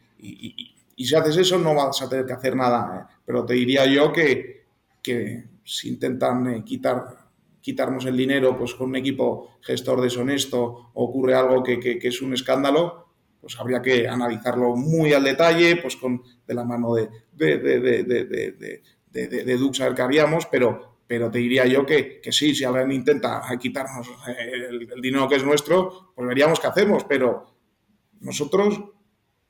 [0.97, 3.01] si haces eso no vas a tener que hacer nada.
[3.01, 3.15] ¿eh?
[3.25, 4.65] Pero te diría yo que,
[5.65, 7.24] si intentan eh, quitar
[7.65, 13.07] quitarnos el dinero pues con un equipo gestor deshonesto ocurre algo que, es un escándalo,
[13.41, 19.45] pues habría que analizarlo muy al detalle, pues con de la mano de, de, de,
[19.45, 22.93] de Dux a ver qué haríamos, pero, pero te diría yo que, sí, si alguien
[22.93, 27.47] intenta quitarnos el, dinero que es nuestro, pues veríamos qué hacemos, pero
[28.21, 28.79] nosotros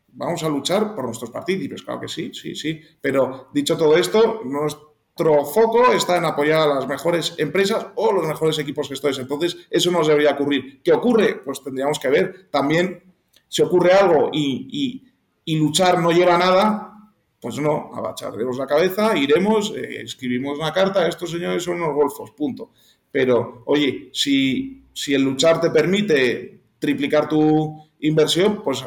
[0.07, 4.43] vamos a luchar por nuestros partícipes, claro que sí, sí, sí, pero dicho todo esto,
[4.45, 9.57] nuestro foco está en apoyar a las mejores empresas o los mejores equipos gestores, entonces
[9.71, 10.83] eso no nos debería ocurrir.
[10.83, 11.41] ¿Qué ocurre?
[11.45, 13.03] Pues tendríamos que ver también
[13.49, 15.05] si ocurre algo y,
[15.47, 21.07] luchar no lleva a nada, pues no, abacharemos la cabeza, iremos, eh, escribimos una carta,
[21.07, 22.73] estos señores son unos golfos, punto.
[23.13, 28.85] Pero, oye, si el luchar te permite triplicar tu inversión, pues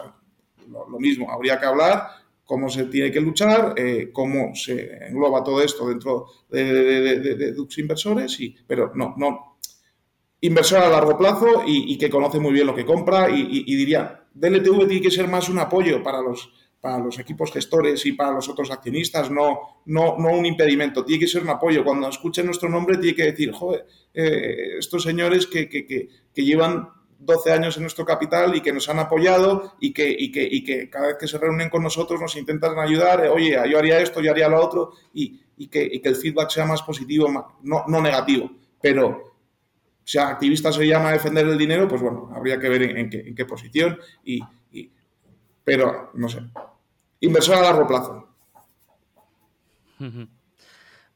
[0.70, 2.10] lo, mismo, habría que hablar
[2.48, 7.78] cómo se tiene que luchar, eh, cómo se engloba todo esto dentro de, de, Dux
[7.78, 9.58] Inversores, y, pero no, no.
[10.42, 14.28] Inversor a largo plazo y, que conoce muy bien lo que compra y, y diría,
[14.34, 18.32] DLTV tiene que ser más un apoyo para los para los equipos gestores y para
[18.32, 21.84] los otros accionistas, no, no, no un impedimento, tiene que ser un apoyo.
[21.84, 26.88] Cuando escuchen nuestro nombre, tiene que decir, joder, eh, estos señores que, que, que, llevan
[27.20, 30.64] 12 años en nuestro capital y que nos han apoyado y que, y que, y
[30.64, 34.00] que cada vez que se reúnen con nosotros nos intentan ayudar, eh, oye, yo haría
[34.00, 37.28] esto, yo haría lo otro, y, y que, que, el feedback sea más positivo,
[37.64, 38.52] no, no negativo.
[38.82, 39.36] Pero
[40.04, 43.20] si activista se llama a defender el dinero, pues bueno, habría que ver en, qué,
[43.20, 44.40] en qué, posición, y,
[45.64, 46.40] pero no sé,
[47.20, 48.30] inversor a largo plazo.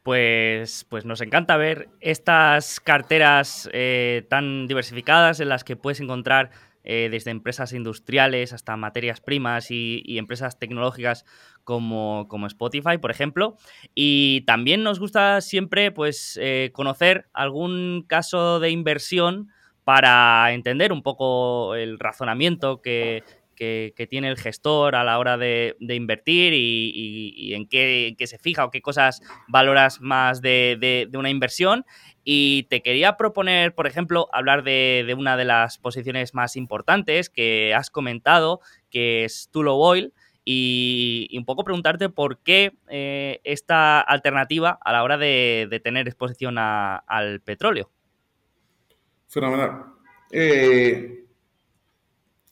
[0.03, 6.49] Pues, pues nos encanta ver estas carteras eh, tan diversificadas en las que puedes encontrar
[6.83, 11.25] eh, desde empresas industriales hasta materias primas y, empresas tecnológicas
[11.63, 13.57] como, como, Spotify, por ejemplo.
[13.93, 19.49] Y también nos gusta siempre pues, eh, conocer algún caso de inversión
[19.83, 23.23] para entender un poco el razonamiento que,
[23.61, 28.71] que, tiene el gestor a la hora de, invertir y, en, qué, se fija o
[28.71, 31.85] qué cosas valoras más de, una inversión.
[32.23, 37.75] Y te quería proponer, por ejemplo, hablar de, una de las posiciones más importantes que
[37.75, 40.11] has comentado, que es Tulo Oil.
[40.43, 46.57] Y, un poco preguntarte por qué eh, esta alternativa a la hora de, tener exposición
[46.57, 47.91] al petróleo.
[49.27, 49.85] Fenomenal.
[50.31, 51.20] Eh,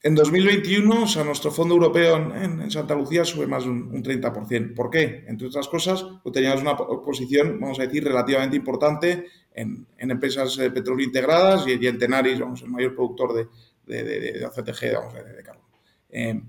[0.02, 4.74] en 2021, o sea, nuestro fondo europeo en, Santa Lucía sube más de un, 30%.
[4.74, 5.26] ¿Por qué?
[5.28, 10.72] Entre otras cosas, pues teníamos una posición, vamos a decir, relativamente importante en, empresas de
[10.72, 15.66] petróleo integradas y, en Tenaris, vamos, el mayor productor de, de, ACTG, vamos, de, carbón.
[16.10, 16.42] Eh,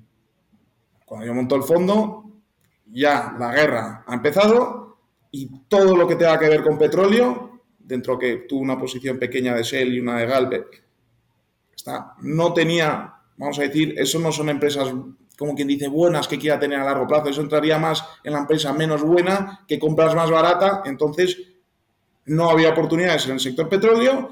[1.05, 2.31] cuando yo montó el fondo,
[2.87, 4.99] ya la guerra ha empezado
[5.33, 9.57] y todo lo que tenga que ver con petróleo, dentro que tuvo una posición pequeña
[9.57, 10.67] de Shell y una de Galve,
[11.75, 14.93] está, no tenía vamos a decir, eso no son empresas
[15.39, 18.41] como quien dice buenas que quiera tener a largo plazo, eso entraría más en la
[18.41, 21.39] empresa menos buena, que compras más barata, entonces
[22.27, 24.29] no había oportunidades en el sector petróleo,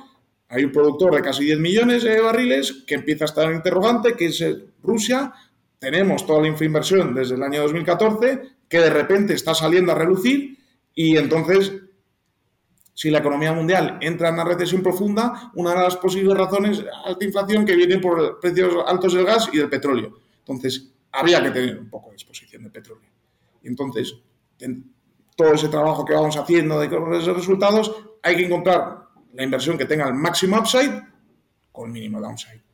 [0.51, 4.27] hay un productor de casi 10 millones de barriles que empieza a estar interrogante, que
[4.27, 4.45] es
[4.83, 5.33] Rusia,
[5.79, 10.59] tenemos toda la infrainversión desde el año 2014, que de repente está saliendo a relucir
[10.95, 11.73] y entonces
[12.99, 16.87] si la economía mundial entra en una recesión profunda, una de las posibles razones es
[17.05, 20.19] alta inflación que viene por precios altos del gas y del petróleo.
[20.41, 23.09] Entonces, habría que tener un poco de exposición de petróleo.
[23.63, 24.17] Y entonces,
[25.37, 26.87] todo ese trabajo que vamos haciendo de
[27.19, 31.01] esos resultados, hay que encontrar la inversión que tenga el máximo upside
[31.71, 32.65] con el mínimo downside.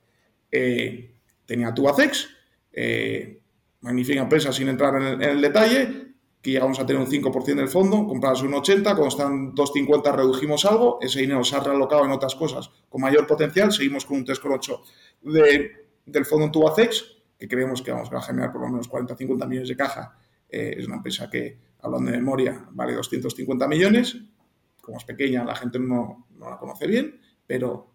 [0.50, 2.30] Eh, tenía Tubacex,
[2.72, 3.42] eh,
[3.82, 6.13] magnífica empresa sin entrar en el, detalle,
[6.44, 10.66] que llegamos a tener un 5% del fondo, comprabas un 80, cuando están 2,50 redujimos
[10.66, 14.26] algo, ese dinero se ha realocado en otras cosas con mayor potencial, seguimos con un
[14.26, 14.80] 3,8
[15.22, 15.70] de,
[16.04, 19.70] del fondo en Tubacex, que creemos que vamos a generar por lo menos 40-50 millones
[19.70, 20.18] de caja.
[20.50, 24.18] Eh, es una empresa que, hablando de memoria, vale 250 millones,
[24.82, 27.90] como es pequeña, la gente no, no la conoce bien, pero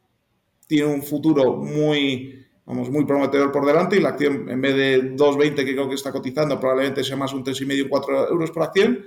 [0.66, 2.39] tiene un futuro muy,
[2.70, 5.96] vamos, muy prometedor por delante y la acción, en vez de 2,20 que creo que
[5.96, 9.06] está cotizando, probablemente sea más un 3,5 o 4 euros por acción.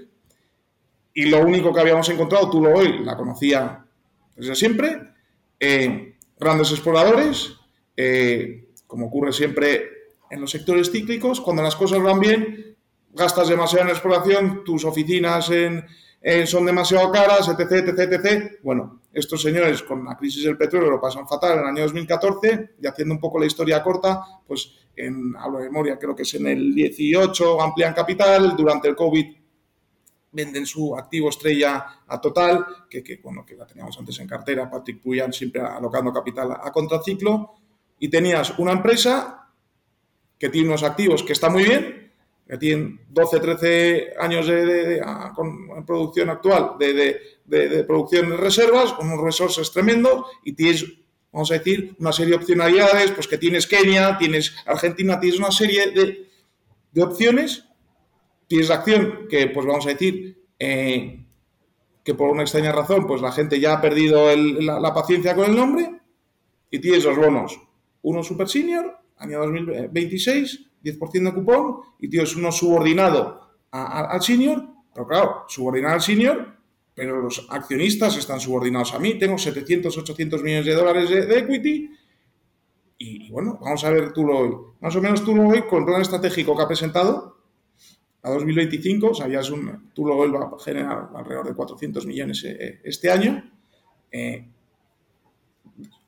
[1.14, 3.84] Y lo único que habíamos encontrado, tú lo hoy, la conocía
[4.34, 5.00] desde siempre,
[5.60, 7.52] eh, grandes exploradores,
[7.96, 9.90] eh, como ocurre siempre
[10.28, 12.76] en los sectores cíclicos, cuando las cosas van bien,
[13.12, 15.84] gastas demasiado en exploración, tus oficinas en,
[16.46, 18.52] son demasiado caras, etc, etc, etc.
[18.64, 22.76] Bueno, estos señores con la crisis del petróleo lo pasan fatal en el año 2014
[22.80, 26.34] y haciendo un poco la historia corta, pues en, hablo de memoria, creo que es
[26.34, 29.42] en el 18 amplían capital, durante el COVID
[30.32, 34.70] venden su activo estrella a Total, que, que, bueno, que la teníamos antes en cartera,
[34.70, 37.52] Patrick Puyan siempre alocando capital a, contraciclo,
[37.98, 39.50] y tenías una empresa
[40.38, 42.01] que tiene unos activos que está muy bien,
[42.52, 49.06] que tienen 12, 13 años de, ah, con producción actual de, producción de reservas, con
[49.06, 50.84] unos resources tremendos y tienes,
[51.32, 55.50] vamos a decir, una serie de opcionalidades, pues que tienes Kenia, tienes Argentina, tienes una
[55.50, 57.64] serie de, opciones,
[58.46, 61.24] tienes la acción que, pues vamos a decir, eh,
[62.04, 65.46] que por una extraña razón, pues la gente ya ha perdido la, la, paciencia con
[65.46, 65.90] el nombre
[66.70, 67.58] y tienes los bonos,
[68.02, 73.40] uno super senior, año 2026, 10% de cupón y, tío, es uno subordinado
[73.70, 76.56] al senior, pero claro, subordinado al senior,
[76.94, 81.90] pero los accionistas están subordinados a mí, tengo 700, 800 millones de dólares de, equity
[82.98, 84.56] y, bueno, vamos a ver tú lo hoy.
[84.80, 87.38] Más o menos tú lo hoy con el plan estratégico que ha presentado
[88.22, 91.54] a 2025, o sea, ya es un, tú lo hoy va a generar alrededor de
[91.54, 93.50] 400 millones eh, eh, este año.
[94.12, 94.46] Eh,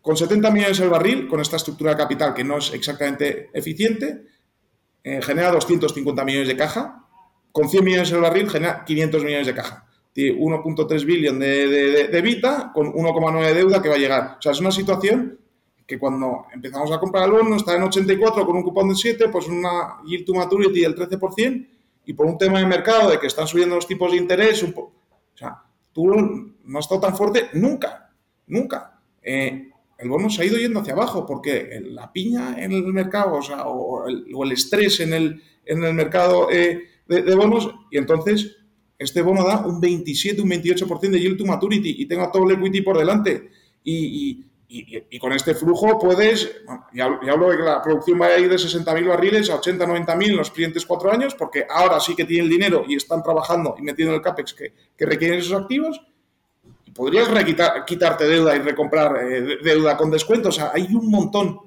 [0.01, 4.27] con 70 millones el barril, con esta estructura de capital que no es exactamente eficiente,
[5.05, 7.05] eh, genera 250 millones de caja,
[7.53, 9.87] con 100 millones el barril genera 500 millones de caja.
[10.13, 14.37] Tiene 1.3 billón de, de, de, Vita con 1,9 de deuda que va a llegar.
[14.39, 15.39] O sea, es una situación
[15.87, 19.29] que cuando empezamos a comprar el bono está en 84 con un cupón de 7,
[19.29, 21.69] pues una yield to maturity del 13%,
[22.07, 24.91] y por un tema de mercado de que están subiendo los tipos de interés, o
[25.35, 25.63] sea,
[25.93, 28.11] tú no has estado tan fuerte nunca,
[28.47, 28.99] nunca.
[29.23, 33.41] Eh, el bono se ha ido yendo hacia abajo porque la piña en el mercado,
[33.65, 38.57] o, el, estrés en el, en el mercado eh, de, bonos, y entonces
[38.99, 42.57] este bono da un 27, un 28% de yield to maturity y tengo todo el
[42.57, 43.51] equity por delante.
[43.85, 44.45] Y,
[45.21, 49.07] con este flujo puedes, ya, hablo de que la producción va a ir de 60.000
[49.07, 52.85] barriles a 80, 90.000 en los siguientes cuatro años, porque ahora sí que tienen dinero
[52.89, 56.01] y están trabajando y metiendo el CAPEX que requieren esos activos
[56.95, 57.29] podrías
[57.87, 60.49] quitarte deuda y recomprar eh, deuda con descuento.
[60.49, 61.61] O sea, hay un montón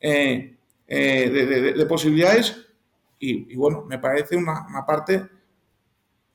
[0.00, 2.56] eh, eh, de, posibilidades
[3.18, 5.28] y, bueno, me parece una, parte...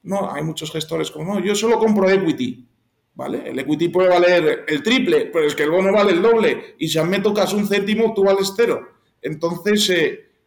[0.04, 2.68] No, hay muchos gestores como, no, yo solo compro equity.
[3.16, 3.48] ¿Vale?
[3.48, 6.88] El equity puede valer el triple, pero es que el bono vale el doble y
[6.88, 8.90] si a mí me tocas un céntimo, tú vales cero.
[9.22, 9.92] Entonces,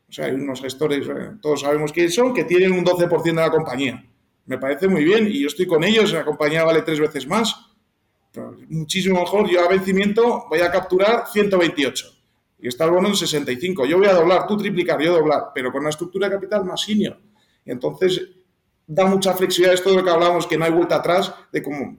[0.09, 1.07] o sea, hay unos gestores,
[1.41, 4.05] todos sabemos quiénes son, que tienen un 12% de la compañía.
[4.47, 7.66] Me parece muy bien y yo estoy con ellos, la compañía vale tres veces más
[8.69, 9.49] muchísimo mejor.
[9.49, 12.07] Yo a vencimiento voy a capturar 128
[12.59, 13.87] y está el bono en 65.
[13.87, 16.81] Yo voy a doblar, tú triplicar, yo doblar, pero con una estructura de capital más
[16.81, 17.19] senior.
[17.65, 18.31] entonces
[18.87, 21.99] da mucha flexibilidad esto de lo que hablamos, que no hay vuelta atrás, de cómo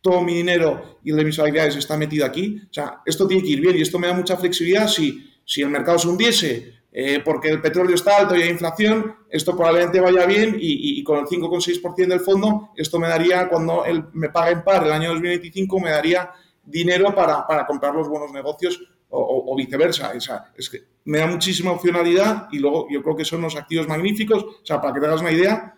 [0.00, 2.60] todo mi dinero y de mis habilidades está metido aquí.
[2.70, 5.62] O sea, esto tiene que ir bien y esto me da mucha flexibilidad si, si
[5.62, 10.00] el mercado se hundiese eh, porque el petróleo está alto y hay inflación, esto probablemente
[10.00, 14.52] vaya bien y, con el 5,6% del fondo, esto me daría, cuando él me pague
[14.52, 16.30] en par el año 2025, me daría
[16.64, 18.80] dinero para, comprar los buenos negocios
[19.10, 20.14] o, viceversa.
[20.56, 24.42] es que me da muchísima opcionalidad y luego yo creo que son unos activos magníficos.
[24.42, 25.76] O sea, para que te hagas una idea,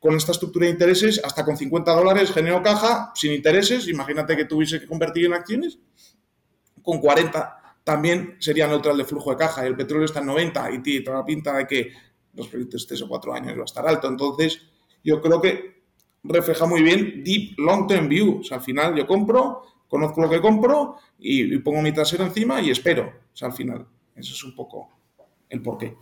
[0.00, 3.88] con esta estructura de intereses, hasta con 50 dólares genero caja sin intereses.
[3.88, 5.78] Imagínate que tuviese que convertir en acciones.
[6.82, 9.64] Con 40 también sería neutral de flujo de caja.
[9.64, 11.92] El petróleo está en 90 y tiene toda la pinta de que
[12.34, 14.08] los proyectos tres o cuatro años va a estar alto.
[14.08, 14.60] Entonces,
[15.04, 15.84] yo creo que
[16.24, 18.40] refleja muy bien deep long term view.
[18.40, 22.60] O sea, al final yo compro, conozco lo que compro y, pongo mi trasero encima
[22.60, 23.04] y espero.
[23.32, 24.90] O sea, al final, eso es un poco
[25.48, 25.94] el porqué.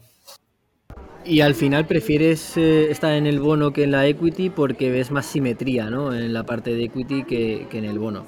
[1.27, 5.11] Y al final prefieres eh, estar en el bono que en la equity porque ves
[5.11, 6.15] más simetría ¿no?
[6.15, 8.27] en la parte de equity que, en el bono.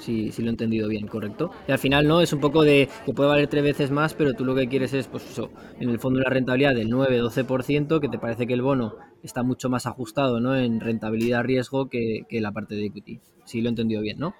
[0.00, 1.50] Si, si, lo he entendido bien, ¿correcto?
[1.68, 2.20] Y al final, ¿no?
[2.20, 4.94] Es un poco de que puede valer tres veces más, pero tú lo que quieres
[4.94, 8.62] es, pues eso, en el fondo una rentabilidad del 9-12%, que te parece que el
[8.62, 10.56] bono está mucho más ajustado, ¿no?
[10.56, 13.20] En rentabilidad-riesgo que, que la parte de equity.
[13.44, 14.34] Si lo he entendido bien, ¿no?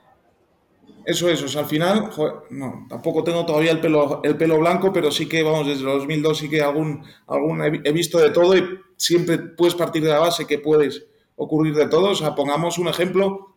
[1.04, 2.10] Eso es, o sea, al final,
[2.50, 6.38] no, tampoco tengo todavía el pelo, el pelo blanco, pero sí que, vamos, desde 2002
[6.38, 8.62] sí que algún, algún he visto de todo y
[8.96, 11.06] siempre puedes partir de la base que puedes
[11.36, 12.10] ocurrir de todo.
[12.10, 13.56] O sea, pongamos un ejemplo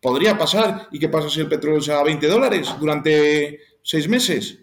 [0.00, 0.88] podría pasar.
[0.90, 4.58] ¿Y qué pasa si el petróleo se va a 20 dólares durante seis meses?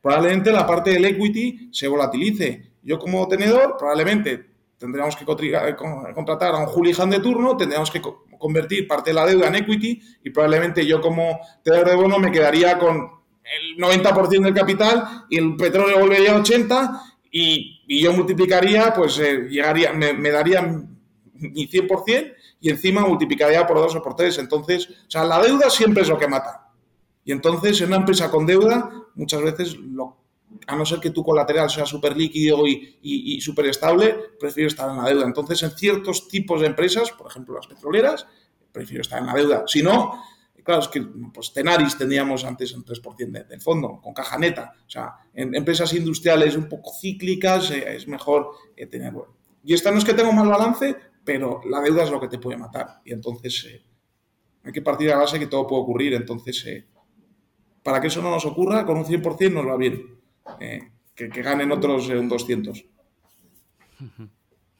[0.00, 2.72] Probablemente la parte del equity se volatilice.
[2.82, 4.46] Yo como tenedor, probablemente
[4.78, 8.00] tendríamos que contratar a un Julián de turno, tendríamos que
[8.38, 12.30] convertir parte de la deuda en equity y probablemente yo como tenedor de bono me
[12.30, 13.10] quedaría con
[13.42, 19.48] el 90% del capital y el petróleo volvería a 80 y, yo multiplicaría, pues eh,
[19.50, 24.38] llegaría, me, daría mi 100% y encima multiplicaría por dos o por tres.
[24.38, 26.70] Entonces, o sea, la deuda siempre es lo que mata.
[27.24, 30.16] Y entonces, en una empresa con deuda, muchas veces, lo,
[30.66, 34.90] a no ser que tu colateral sea súper líquido y, y súper estable, prefiero estar
[34.90, 35.26] en la deuda.
[35.26, 38.26] Entonces, en ciertos tipos de empresas, por ejemplo las petroleras,
[38.72, 39.64] prefiero estar en la deuda.
[39.66, 40.22] Si no,
[40.68, 41.00] claro, es que
[41.32, 44.74] pues Tenaris tendríamos antes un 3% del fondo, con caja neta.
[44.86, 49.14] O sea, en empresas industriales un poco cíclicas eh, es mejor eh, tener...
[49.64, 50.94] Y esta no es que tenga mal balance,
[51.28, 53.02] pero la deuda es lo que te puede matar.
[53.04, 53.84] Y entonces eh,
[54.64, 56.14] hay que partir de la base que todo puede ocurrir.
[56.14, 56.86] Entonces,
[57.82, 60.18] para que eso no nos ocurra, con un 100% nos va bien.
[60.58, 62.82] Que, que, ganen otros un 200.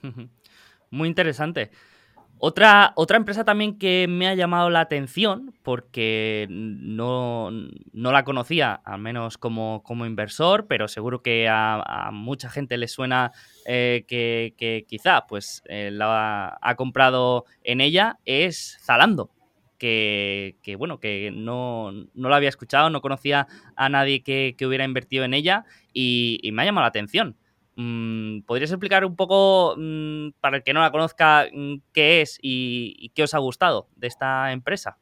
[0.90, 1.70] Muy interesante.
[2.40, 7.50] Otra, otra empresa también que me ha llamado la atención, porque no,
[7.92, 13.32] la conocía, al menos como, como, inversor, pero seguro que a, mucha gente le suena
[13.66, 19.30] eh, que, quizá pues eh, la ha comprado en ella, es Zalando.
[19.76, 25.24] Que, bueno, que no, no, la había escuchado, no conocía a nadie que, hubiera invertido
[25.24, 27.36] en ella y me ha llamado la atención.
[27.80, 32.36] Mm, ¿Podrías explicar un poco, mm, para el que no la conozca, mm, qué es
[32.42, 34.98] y, qué os ha gustado de esta empresa?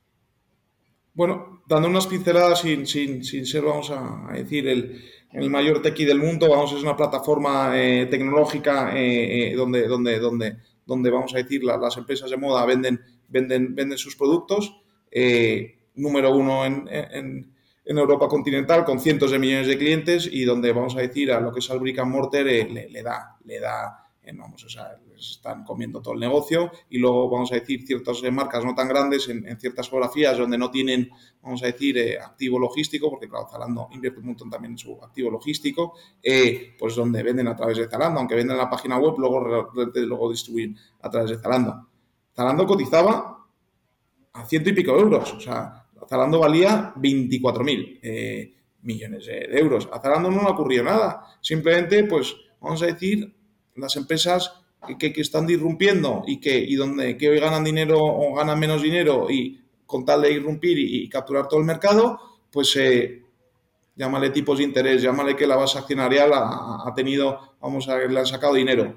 [1.14, 5.02] Bueno, dando unas pinceladas sin, sin, ser, vamos a, decir, el,
[5.32, 10.18] el, mayor tequi del mundo, vamos, es una plataforma eh, tecnológica eh, eh, donde, donde,
[10.18, 13.00] donde, donde, vamos a decir, las empresas de moda venden,
[13.30, 14.76] venden, venden sus productos.
[15.94, 17.55] número uno en
[17.86, 21.52] Europa continental con cientos de millones de clientes y donde vamos a decir a lo
[21.52, 24.98] que es al brick and mortar eh, le, da, le da, eh, vamos, o sea,
[25.08, 28.74] les están comiendo todo el negocio y luego vamos a decir ciertas eh, marcas no
[28.74, 31.08] tan grandes en, ciertas geografías donde no tienen,
[31.40, 35.30] vamos a decir, activo logístico, porque claro, Zalando invierte un montón también en su activo
[35.30, 35.94] logístico,
[36.78, 40.76] pues donde venden a través de Zalando, aunque venden la página web, luego, luego distribuyen
[41.02, 41.86] a través de Zalando.
[42.34, 43.46] Zalando cotizaba
[44.32, 49.88] a ciento y pico euros, o sea, Zalando valía 24.000 eh, millones de, euros.
[49.92, 51.26] A Zalando no le ocurrió nada.
[51.40, 53.34] Simplemente, pues, vamos a decir,
[53.74, 54.52] las empresas
[54.98, 59.26] que, están irrumpiendo y que y donde que hoy ganan dinero o ganan menos dinero
[59.28, 62.18] y con tal de irrumpir y, capturar todo el mercado,
[62.50, 63.22] pues eh,
[63.94, 68.26] llámale tipos de interés, llámale que la base accionarial ha, tenido, vamos a le han
[68.26, 68.96] sacado dinero.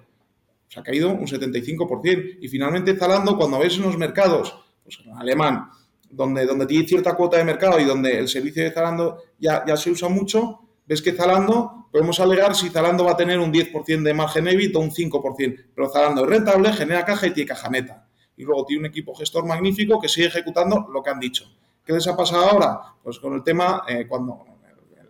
[0.67, 2.37] Se ha caído un 75%.
[2.41, 5.69] Y finalmente Zalando, cuando ves en los mercados, pues en alemán,
[6.09, 9.77] donde, donde tiene cierta cuota de mercado y donde el servicio de Zalando ya, ya
[9.77, 14.03] se usa mucho, ves que Zalando, podemos alegar si Zalando va a tener un 10%
[14.03, 17.69] de margen EBIT o un 5%, pero Zalando es rentable, genera caja y tiene caja
[17.69, 18.07] neta.
[18.35, 21.45] Y luego tiene un equipo gestor magnífico que sigue ejecutando lo que han dicho.
[21.85, 22.79] ¿Qué les ha pasado ahora?
[23.03, 24.45] Pues con el tema, eh, cuando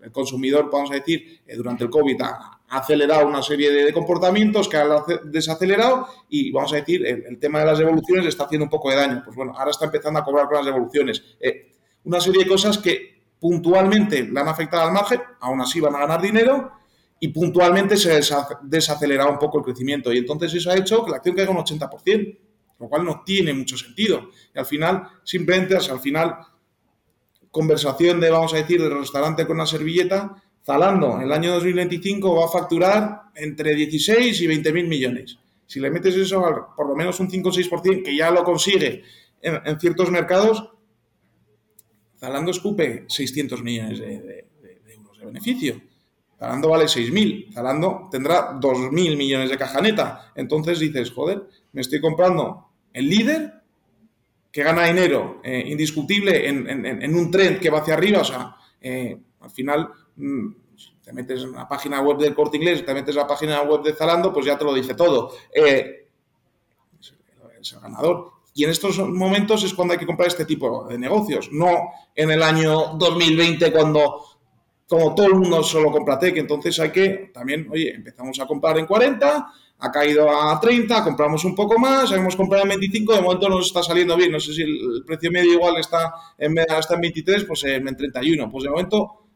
[0.02, 2.22] el consumidor, vamos a decir, eh, durante el COVID
[2.70, 4.90] acelerado una serie de, comportamientos que han
[5.26, 8.96] desacelerado y vamos a decir, el, tema de las devoluciones está haciendo un poco de
[8.96, 9.22] daño.
[9.24, 11.24] Pues bueno, ahora está empezando a cobrar con las devoluciones.
[11.40, 11.72] Eh,
[12.04, 16.00] una serie de cosas que puntualmente le han afectado al margen, aún así van a
[16.00, 16.72] ganar dinero
[17.20, 20.12] y puntualmente se ha desacelerado un poco el crecimiento.
[20.14, 22.38] Y entonces eso ha hecho que la acción caiga un 80%,
[22.80, 24.30] lo cual no tiene mucho sentido.
[24.56, 26.38] Y al final, simplemente, al final,
[27.52, 32.36] conversación de, vamos a decir, del restaurante con una servilleta, Zalando en el año 2025
[32.36, 35.38] va a facturar entre 16 y 20 mil millones.
[35.66, 39.04] Si le metes eso por lo menos un 5 o 6%, que ya lo consigue
[39.42, 40.70] en, ciertos mercados,
[42.20, 44.48] Zalando escupe 600 millones de,
[44.94, 45.82] euros de beneficio.
[46.38, 50.32] Zalando vale 6.000, Zalando tendrá 2.000 millones de caja neta.
[50.36, 53.54] Entonces dices, joder, me estoy comprando el líder
[54.52, 58.22] que gana dinero eh, indiscutible en, un trend que va hacia arriba.
[58.22, 59.90] O sea, eh, al final
[61.04, 63.82] te metes en la página web del Corte Inglés, te metes en la página web
[63.82, 65.32] de Zalando, pues ya te lo dice todo.
[65.54, 66.08] Eh,
[67.60, 68.32] es el ganador.
[68.54, 72.32] Y en estos momentos es cuando hay que comprar este tipo de negocios, no en
[72.32, 74.26] el año 2020 cuando
[74.88, 78.80] como todo el mundo solo compra tech, entonces hay que también, oye, empezamos a comprar
[78.80, 79.48] en 40,
[79.82, 83.68] ha caído a 30, compramos un poco más, hemos comprado en 25, de momento nos
[83.68, 87.46] está saliendo bien, no sé si el precio medio igual está en, está en 23,
[87.46, 89.29] pues en 31, pues de momento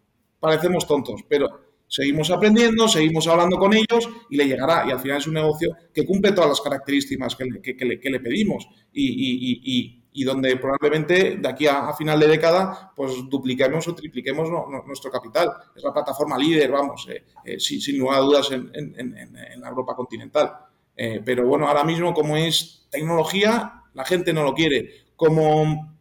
[0.43, 1.47] parecemos tontos, pero
[1.87, 4.83] seguimos aprendiendo, seguimos hablando con ellos y le llegará.
[4.85, 10.25] Y al final es un negocio que cumple todas las características que le, pedimos y,
[10.25, 14.49] donde probablemente de aquí a, final de década pues dupliquemos o tripliquemos
[14.85, 15.49] nuestro capital.
[15.73, 20.51] Es la plataforma líder, vamos, eh, eh, sin, lugar a dudas en, la Europa continental.
[20.97, 25.05] Eh, pero bueno, ahora mismo como es tecnología, la gente no lo quiere.
[25.15, 25.92] Como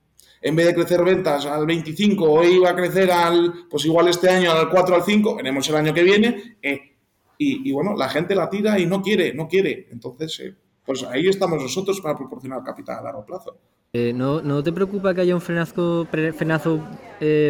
[0.43, 4.29] en vez de crecer ventas al 25, hoy va a crecer al, pues igual este
[4.29, 6.97] año al 4 al 5, veremos el año que viene, eh,
[7.39, 9.89] y, bueno, la gente la tira y no quiere, no quiere.
[9.91, 10.55] Entonces, eh,
[10.87, 13.57] pues ahí estamos nosotros para proporcionar capital a largo plazo.
[13.93, 16.81] Eh, ¿no, te preocupa que haya un frenazo, frenazo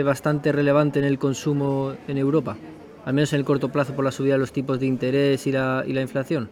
[0.02, 2.56] bastante relevante en el consumo en Europa?
[3.04, 5.52] Al menos en el corto plazo por la subida de los tipos de interés y
[5.52, 6.48] la, y la inflación.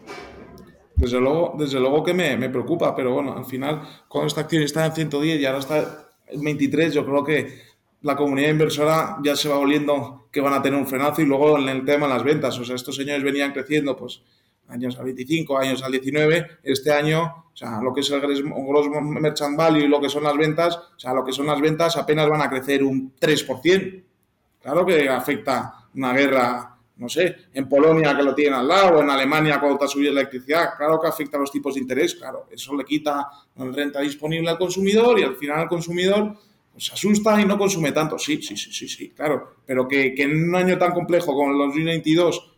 [0.95, 4.61] Desde luego, desde luego que me, me, preocupa, pero bueno, al final, cuando esta acción
[4.61, 6.00] está en 110 y ahora está
[6.35, 7.71] 23, yo creo que
[8.01, 11.57] la comunidad inversora ya se va oliendo que van a tener un frenazo y luego
[11.57, 12.57] en el tema de las ventas.
[12.57, 14.23] O sea, estos señores venían creciendo, pues,
[14.67, 16.47] años al 25, años al 19.
[16.63, 20.23] Este año, o sea, lo que es el gross merchant value y lo que son
[20.23, 24.03] las ventas, o sea, lo que son las ventas apenas van a crecer un 3%.
[24.61, 29.09] Claro que afecta una guerra, no sé, en Polonia que lo tienen al lado, en
[29.09, 32.47] Alemania cuando está subiendo la electricidad, claro que afecta a los tipos de interés, claro,
[32.51, 36.35] eso le quita renta disponible al consumidor y al final el consumidor
[36.71, 38.17] pues, se asusta y no consume tanto.
[38.17, 39.55] Sí, sí, sí, sí, sí, claro.
[39.65, 42.49] Pero que, en un año tan complejo como el 2022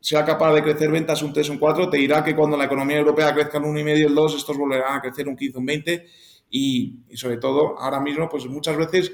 [0.00, 2.64] sea capaz de crecer ventas un 3 o un 4, te dirá que cuando la
[2.64, 5.60] economía europea crezca un 1,5 y el 2, estos volverán a crecer un 15 o
[5.60, 6.06] un 20.
[6.50, 9.12] Y, y, sobre todo, ahora mismo, pues muchas veces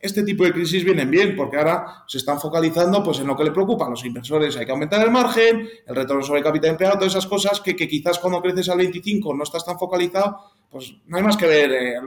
[0.00, 3.44] este tipo de crisis vienen bien, porque ahora se están focalizando pues, en lo que
[3.44, 4.56] le preocupa a los inversores.
[4.56, 8.18] Hay que aumentar el margen, el retorno sobre capital empleado, todas esas cosas que, quizás
[8.18, 12.00] cuando creces al 25 no estás tan focalizado, pues no hay más que ver eh,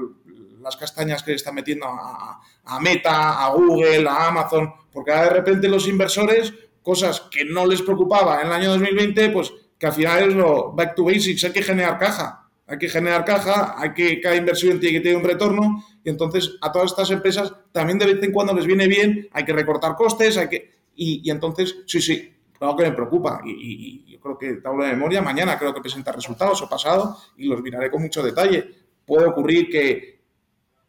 [0.61, 5.33] las castañas que le están metiendo a, Meta, a Google, a Amazon, porque ahora de
[5.35, 9.93] repente los inversores, cosas que no les preocupaba en el año 2020, pues que al
[9.93, 12.42] final es lo back to basics, hay que generar caja
[12.73, 16.57] hay que generar caja, hay que cada inversión tiene que tener un retorno y entonces
[16.59, 19.95] a todas estas empresas también de vez en cuando les viene bien, hay que recortar
[19.95, 24.53] costes, hay que y, entonces sí, sí, claro que me preocupa y, yo creo que
[24.53, 28.23] tabla de memoria mañana creo que presenta resultados o pasado y los miraré con mucho
[28.23, 28.69] detalle.
[29.05, 30.21] Puede ocurrir que,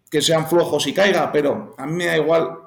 [0.08, 2.63] que sean flojos y caiga, pero a mí me da igual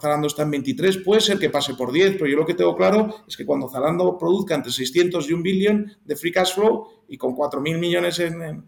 [0.00, 2.76] Zalando está en 23, puede ser que pase por 10, pero yo lo que tengo
[2.76, 7.04] claro es que cuando Zalando produzca entre 600 y un billón de free cash flow
[7.08, 8.66] y con 4.000 millones en,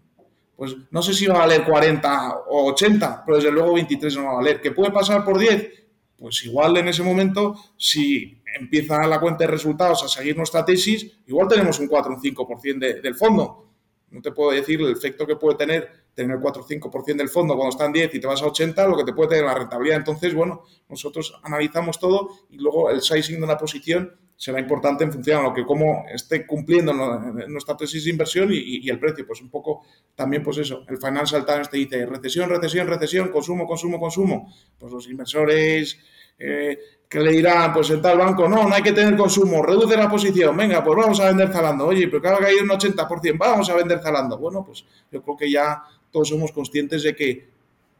[0.55, 4.25] pues no sé si va a valer 40 o 80, pero desde luego 23 no
[4.25, 4.61] va a valer.
[4.61, 5.71] ¿Que puede pasar por 10?
[6.17, 11.17] Pues igual en ese momento, si empieza la cuenta de resultados a seguir nuestra tesis,
[11.25, 13.71] igual tenemos un 4 o un 5% del fondo.
[14.11, 17.55] No te puedo decir el efecto que puede tener tener 4 o 5% del fondo
[17.55, 19.55] cuando está en 10 y te vas a 80, lo que te puede tener la
[19.55, 19.97] rentabilidad.
[19.97, 25.11] Entonces, bueno, nosotros analizamos todo y luego el sizing de una posición será importante en
[25.11, 29.25] función a lo que cómo esté cumpliendo nuestra tesis de inversión y, el precio.
[29.25, 29.83] Pues un poco
[30.15, 34.53] también, pues eso, el Financial Times te dice recesión, recesión, recesión, consumo, consumo, consumo.
[34.77, 35.97] Pues los inversores...
[36.39, 36.79] Eh,
[37.11, 40.09] que le dirán, pues en tal banco, no, no hay que tener consumo, reduce la
[40.09, 43.69] posición, venga, pues vamos a vender Zalando, oye, pero claro que hay un 80%, vamos
[43.69, 44.37] a vender Zalando.
[44.37, 47.49] Bueno, pues yo creo que ya todos somos conscientes de que,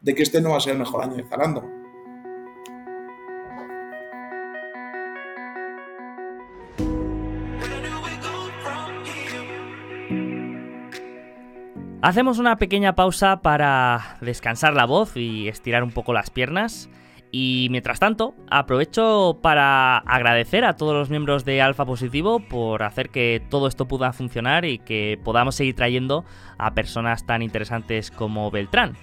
[0.00, 1.82] de que este no va a ser el mejor año de Zalando.
[12.02, 16.88] Hacemos una pequeña pausa para descansar la voz y estirar un poco las piernas.
[17.34, 23.08] Y mientras tanto, aprovecho para agradecer a todos los miembros de Alfa Positivo por hacer
[23.08, 26.26] que todo esto pueda funcionar y que podamos seguir trayendo
[26.58, 28.98] a personas tan interesantes como Beltrán.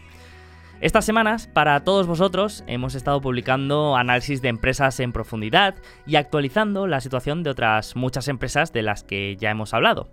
[0.79, 5.73] Estas semanas, para todos vosotros, hemos estado publicando análisis de empresas en profundidad
[6.05, 10.07] y actualizando la situación de otras muchas empresas de las que ya hemos hablado.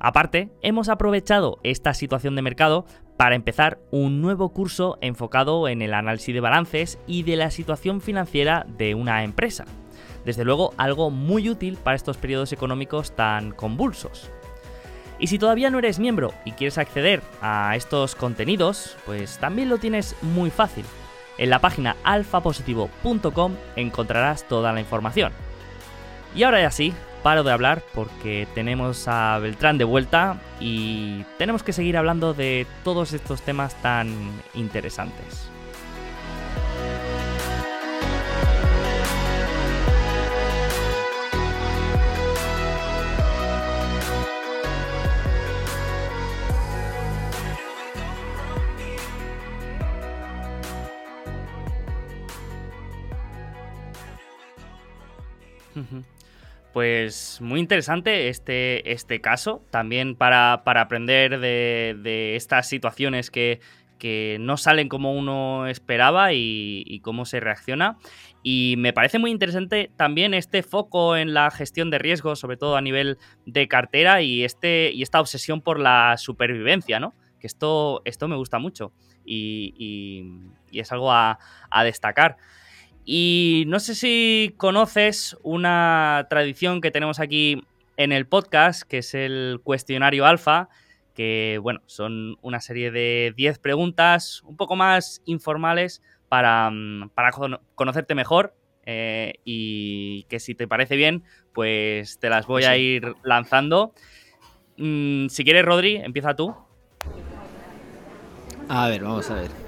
[0.00, 2.86] Aparte, hemos aprovechado esta situación de mercado
[3.16, 8.00] para empezar un nuevo curso enfocado en el análisis de balances y de la situación
[8.00, 9.64] financiera de una empresa.
[10.24, 14.30] Desde luego, algo muy útil para estos periodos económicos tan convulsos.
[15.18, 19.78] Y si todavía no eres miembro y quieres acceder a estos contenidos, pues también lo
[19.78, 20.84] tienes muy fácil.
[21.38, 25.32] En la página alfapositivo.com encontrarás toda la información.
[26.36, 26.92] Y ahora ya sí,
[27.22, 32.66] paro de hablar porque tenemos a Beltrán de vuelta y tenemos que seguir hablando de
[32.84, 34.08] todos estos temas tan
[34.54, 35.50] interesantes.
[56.72, 63.60] Pues muy interesante este, este caso, también para, aprender de, estas situaciones que,
[64.38, 67.96] no salen como uno esperaba y, cómo se reacciona.
[68.42, 72.76] Y me parece muy interesante también este foco en la gestión de riesgos, sobre todo
[72.76, 77.14] a nivel de cartera y, este, y esta obsesión por la supervivencia, ¿no?
[77.40, 78.92] Que esto, esto me gusta mucho
[79.24, 80.22] y,
[80.70, 81.38] es algo a
[81.82, 82.36] destacar.
[83.10, 87.62] Y no sé si conoces una tradición que tenemos aquí
[87.96, 90.68] en el podcast, que es el cuestionario alfa,
[91.14, 97.12] que bueno, son una serie de 10 preguntas un poco más informales para, mm,
[97.74, 98.54] conocerte mejor
[98.84, 103.94] eh, y que si te parece bien, pues te las voy a ir lanzando.
[104.76, 106.54] Mm, si quieres, Rodri, empieza tú.
[108.68, 109.67] A ver, vamos a ver.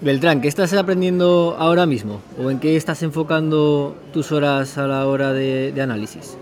[0.00, 2.22] Beltrán, ¿qué estás aprendiendo ahora mismo?
[2.38, 6.38] ¿O en qué estás enfocando tus horas a la hora de, análisis?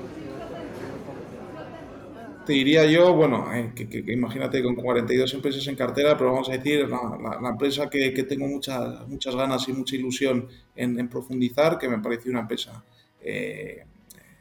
[2.44, 6.52] Te diría yo, bueno, eh, que, imagínate con 42 empresas en cartera, pero vamos a
[6.52, 10.46] decir, la, empresa que, tengo muchas, muchas ganas y mucha ilusión
[10.76, 12.84] en, profundizar, que me parece una empresa.
[13.22, 13.84] Eh,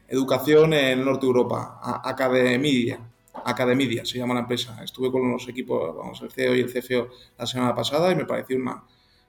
[0.09, 2.99] educación en Norte Europa, Academia,
[3.45, 4.83] Academia se llama la empresa.
[4.83, 7.07] Estuve con los equipos, vamos, el CEO y el CFO
[7.37, 8.83] la semana pasada y me pareció una,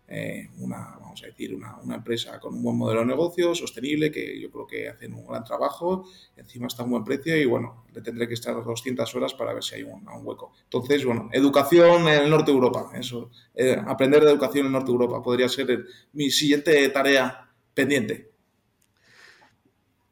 [0.09, 4.13] eh, una, vamos a decir, una, una, empresa con un buen modelo de negocio, sostenible,
[4.13, 7.45] que yo creo que hacen un gran trabajo, encima está a un buen precio y
[7.45, 10.53] bueno, le tendré que estar 200 horas para ver si hay un, hueco.
[10.63, 14.73] Entonces, bueno, educación en el norte de Europa, eso, eh, aprender de educación en el
[14.73, 18.31] norte de Europa podría ser mi siguiente tarea pendiente.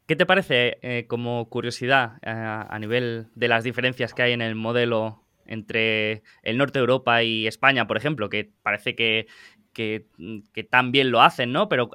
[0.07, 4.55] ¿Qué te parece eh, como curiosidad a nivel de las diferencias que hay en el
[4.55, 9.27] modelo entre el norte de Europa y España, por ejemplo, que parece que
[9.75, 11.69] que, mm, que tan bien lo hacen, ¿no?
[11.69, 11.91] Pero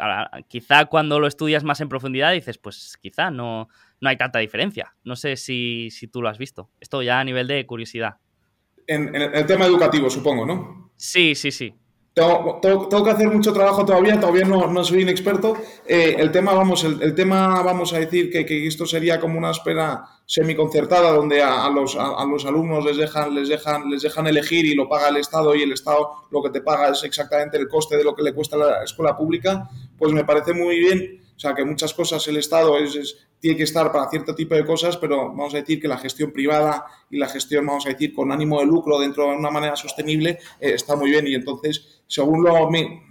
[0.48, 3.70] quizá cuando lo estudias más en profundidad dices, pues quizá no,
[4.00, 4.94] no hay tanta diferencia.
[5.04, 6.70] No sé si, tú lo has visto.
[6.80, 8.18] Esto ya a nivel de curiosidad.
[8.86, 10.92] En, en, el tema educativo, supongo, ¿no?
[10.96, 11.74] Sí, sí, sí.
[12.14, 15.56] Tengo, que hacer mucho trabajo todavía, todavía no, no soy inexperto.
[15.88, 19.52] Eh, el tema, vamos, el, tema, vamos a decir que, que, esto sería como una
[19.52, 24.66] espera semiconcertada donde a, los, a, los alumnos les dejan, les, dejan, les dejan elegir
[24.66, 27.68] y lo paga el Estado y el Estado lo que te paga es exactamente el
[27.68, 31.24] coste de lo que le cuesta la escuela pública, pues me parece muy bien.
[31.36, 34.66] O sea, que muchas cosas el Estado es tiene que estar para cierto tipo de
[34.66, 38.14] cosas, pero vamos a decir que la gestión privada y la gestión, vamos a decir,
[38.14, 41.28] con ánimo de lucro dentro de una manera sostenible eh, está muy bien.
[41.28, 43.02] Y entonces, según lo, mi,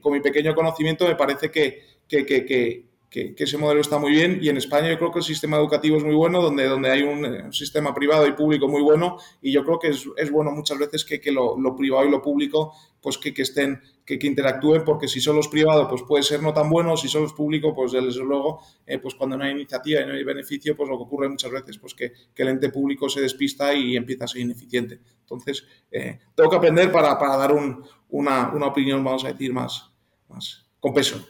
[0.00, 4.38] con mi pequeño conocimiento, me parece que, que, que que, ese modelo está muy bien
[4.42, 7.02] y en España yo creo que el sistema educativo es muy bueno, donde, donde hay
[7.02, 10.50] un, eh, sistema privado y público muy bueno y yo creo que es, es bueno
[10.50, 14.18] muchas veces que, que lo, lo, privado y lo público pues que, que estén, que,
[14.22, 17.32] interactúen porque si son los privados pues puede ser no tan bueno, si son los
[17.32, 20.88] públicos pues desde luego eh, pues cuando no hay iniciativa y no hay beneficio pues
[20.88, 24.28] lo que ocurre muchas veces pues que, el ente público se despista y empieza a
[24.28, 25.00] ser ineficiente.
[25.20, 29.52] Entonces eh, tengo que aprender para, para dar un, una, una opinión vamos a decir
[29.52, 29.90] más,
[30.28, 31.20] más con peso.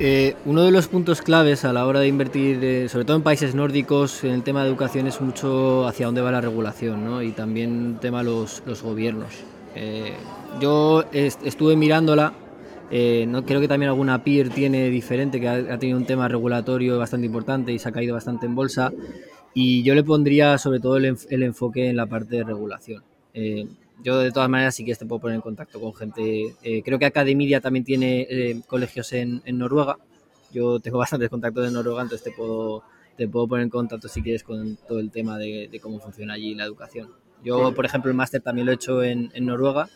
[0.00, 3.22] Eh, uno de los puntos claves a la hora de invertir, eh, sobre todo en
[3.22, 7.22] países nórdicos, en el tema de educación es mucho hacia dónde va la regulación ¿no?
[7.22, 9.53] y también el tema los, los gobiernos.
[9.74, 10.12] Eh,
[10.60, 12.32] yo estuve mirándola,
[13.26, 17.26] no, creo que también alguna peer tiene diferente, que ha, tenido un tema regulatorio bastante
[17.26, 18.92] importante y se ha caído bastante en bolsa,
[19.52, 23.02] y yo le pondría sobre todo el, enfoque en la parte de regulación
[24.02, 26.54] yo de todas maneras sí que te puedo poner en contacto con gente.
[26.62, 29.98] Eh, creo que Academia también tiene eh, colegios en, Noruega.
[30.52, 32.82] Yo tengo bastantes contactos de Noruega, entonces te puedo,
[33.16, 36.54] te puedo poner en contacto si quieres con todo el tema de, cómo funciona allí
[36.54, 37.08] la educación.
[37.44, 39.88] Yo, por ejemplo, el máster también lo he hecho en, Noruega.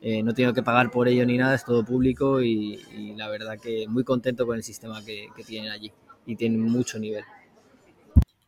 [0.00, 3.58] Eh, no tengo que pagar por ello ni nada, es todo público y, la verdad
[3.58, 5.92] que muy contento con el sistema que, que tienen allí
[6.26, 7.24] y tienen mucho nivel.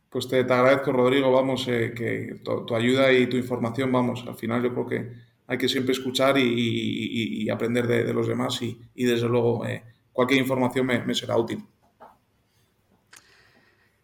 [0.09, 4.63] Pues te, agradezco, Rodrigo, vamos, eh, que tu, ayuda y tu información, vamos, al final
[4.63, 5.11] yo creo que
[5.47, 10.85] hay que siempre escuchar y, aprender de, los demás y, desde luego eh, cualquier información
[10.85, 11.63] me, será útil.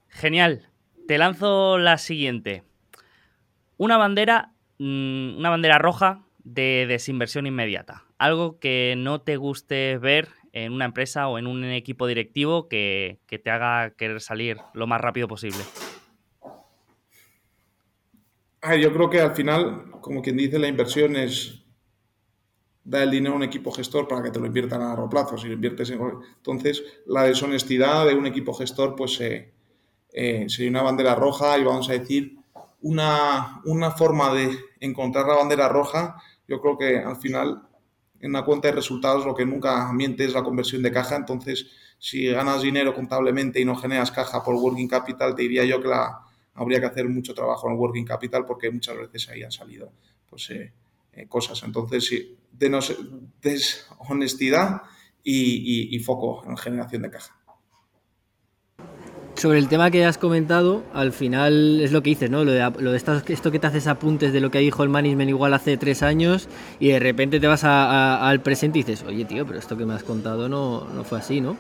[0.10, 0.70] Genial.
[1.08, 2.64] Te lanzo la siguiente.
[3.78, 8.04] Una bandera, mm, una bandera roja de desinversión inmediata.
[8.18, 13.20] Algo que no te guste ver en una empresa o en un equipo directivo que,
[13.26, 15.60] que te haga querer salir lo más rápido posible?
[18.80, 21.64] yo creo que al final, como quien dice, la inversión es
[22.84, 25.38] dar el dinero a un equipo gestor para que te lo inviertan a largo plazo.
[25.38, 26.00] Si lo inviertes en...
[26.38, 29.54] Entonces, la deshonestidad de un equipo gestor, pues eh,
[30.14, 32.38] eh, sería una bandera roja y vamos a decir,
[32.84, 37.64] una, una forma de encontrar la bandera roja, yo creo que al final
[38.20, 41.18] en una cuenta de resultados lo que nunca miente es la conversión de caja.
[41.18, 41.68] Entonces,
[42.00, 45.90] si ganas dinero contablemente y no generas caja por working capital, te diría yo que
[45.90, 46.22] la,
[46.54, 49.92] habría que hacer mucho trabajo en working capital porque muchas veces ahí han salido
[50.30, 50.72] pues, eh,
[51.14, 51.62] eh, cosas.
[51.64, 52.38] Entonces, sí,
[53.42, 54.84] deshonestidad
[55.22, 57.38] y, y, foco en generación de caja.
[59.36, 62.44] Sobre el tema que has comentado, al final es lo que dices, ¿no?
[62.44, 65.30] Lo de, lo de esto, que te haces apuntes de lo que dijo el management
[65.30, 66.48] igual hace tres años
[66.80, 69.94] y de repente te vas al presente y dices, oye tío, pero esto que me
[69.96, 71.58] has contado no, no fue así, ¿no?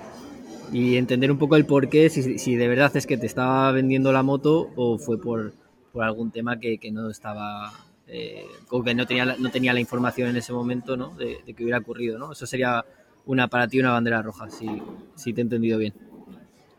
[0.74, 4.11] y entender un poco el porqué, si, si de verdad es que te estaba vendiendo
[4.11, 5.53] la moto o fue por,
[5.91, 7.71] por algún tema que, que no estaba
[8.07, 11.15] eh, o que no tenía, no tenía la información en ese momento ¿no?
[11.15, 12.17] de, que hubiera ocurrido.
[12.17, 12.32] ¿no?
[12.32, 12.84] Eso sería
[13.26, 14.67] una para ti una bandera roja, si,
[15.15, 15.93] si te he entendido bien.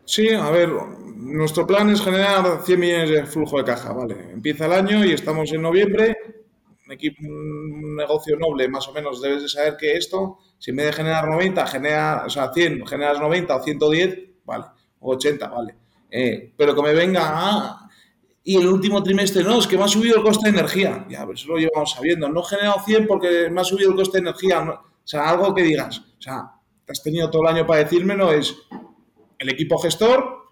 [0.05, 0.69] Sí, a ver,
[1.15, 4.31] nuestro plan es generar 100 millones de flujo de caja, ¿vale?
[4.31, 6.15] Empieza el año y estamos en noviembre,
[6.85, 10.77] un, equipo, un negocio noble más o menos debes de saber que esto si en
[10.77, 14.65] vez de generar 90, genera, o sea, 100, generas 90 o 110, vale,
[14.99, 15.75] o 80, vale.
[16.09, 17.89] Eh, pero que me venga a...
[18.43, 21.05] Y el último trimestre, no, es que me ha subido el coste de energía.
[21.09, 22.29] Ya, eso lo llevamos sabiendo.
[22.29, 24.61] No he generado 100 porque me ha subido el coste de energía.
[24.61, 25.97] o sea, algo que digas.
[25.97, 26.51] O sea,
[26.85, 28.55] te has tenido todo el año para decírmelo, es
[29.45, 30.49] el equipo gestor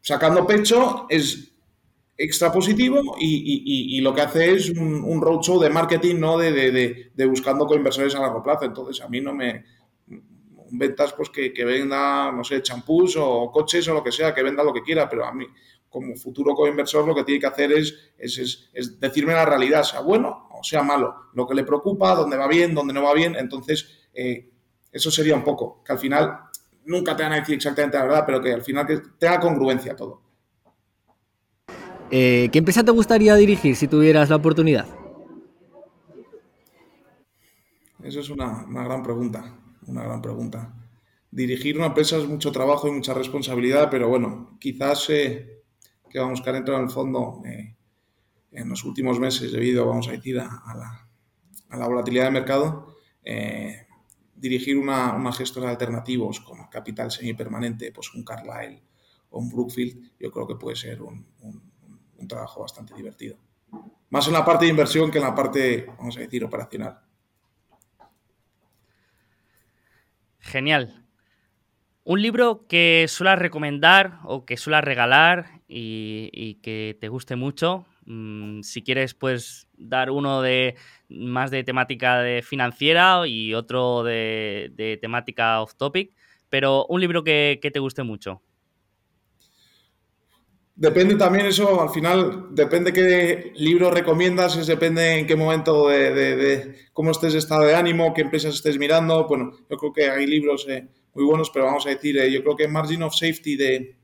[0.00, 1.52] sacando pecho, es
[2.16, 6.38] extra positivo y, lo que hace es un, un, roadshow de marketing, ¿no?
[6.38, 8.64] De, de, de, buscando coinversores a largo plazo.
[8.64, 9.64] Entonces, a mí no me...
[10.68, 14.64] Ventas, pues que, venda, no sé, champús o coches o lo que sea, que venda
[14.64, 15.46] lo que quiera, pero a mí,
[15.88, 20.64] como futuro coinversor, lo que tiene que hacer es, decirme la realidad, sea bueno o
[20.64, 23.36] sea malo, lo que le preocupa, dónde va bien, dónde no va bien.
[23.36, 24.50] Entonces, eh,
[24.90, 26.45] eso sería un poco, que al final
[26.86, 29.94] nunca te van a decir exactamente la verdad, pero que al final que tenga congruencia
[29.94, 30.22] todo.
[32.10, 34.86] Eh, ¿Qué empresa te gustaría dirigir si tuvieras la oportunidad?
[38.02, 40.72] Esa es una, gran pregunta, una gran pregunta.
[41.30, 45.62] Dirigir una empresa es mucho trabajo y mucha responsabilidad, pero bueno, quizás eh,
[46.08, 47.74] que vamos han entrado en el fondo eh,
[48.52, 51.08] en los últimos meses debido, vamos a decir, a,
[51.70, 52.94] la, volatilidad del mercado,
[54.36, 58.82] dirigir una, una, gestora alternativos como capital semipermanente, pues un Carlyle
[59.30, 61.26] o un Brookfield, yo creo que puede ser un
[62.18, 63.36] un trabajo bastante divertido.
[64.10, 67.00] Más en la parte de inversión que en la parte, vamos a decir, operacional.
[70.38, 71.04] Genial.
[72.04, 77.84] Un libro que suelas recomendar o que suelas regalar y, que te guste mucho.
[78.04, 80.76] Mm, si quieres, puedes dar uno de
[81.08, 86.12] más de temática de financiera y otro de, temática off topic.
[86.48, 88.42] Pero un libro que te guste mucho.
[90.78, 97.12] Depende también eso, al final, depende qué libro recomiendas, depende en qué momento de, cómo
[97.12, 99.26] estés de estado de ánimo, qué empresas estés mirando.
[99.26, 102.42] Bueno, yo creo que hay libros eh, muy buenos, pero vamos a decir, eh, yo
[102.42, 103.96] creo que Margin of Safety de,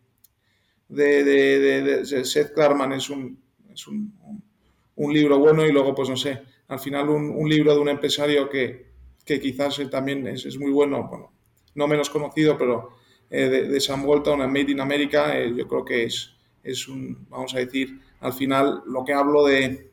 [0.89, 3.39] de, Seth Klarman es, un,
[3.71, 4.11] es un,
[4.97, 6.41] un, libro bueno y luego, pues no sé,
[6.73, 8.93] al final un, libro de un empresario que,
[9.25, 11.33] que quizás también es, muy bueno, bueno,
[11.75, 12.91] no menos conocido, pero
[13.31, 17.59] eh, de, Sam Walton, Made in America, yo creo que es es un, vamos a
[17.59, 19.91] decir, al final lo que hablo de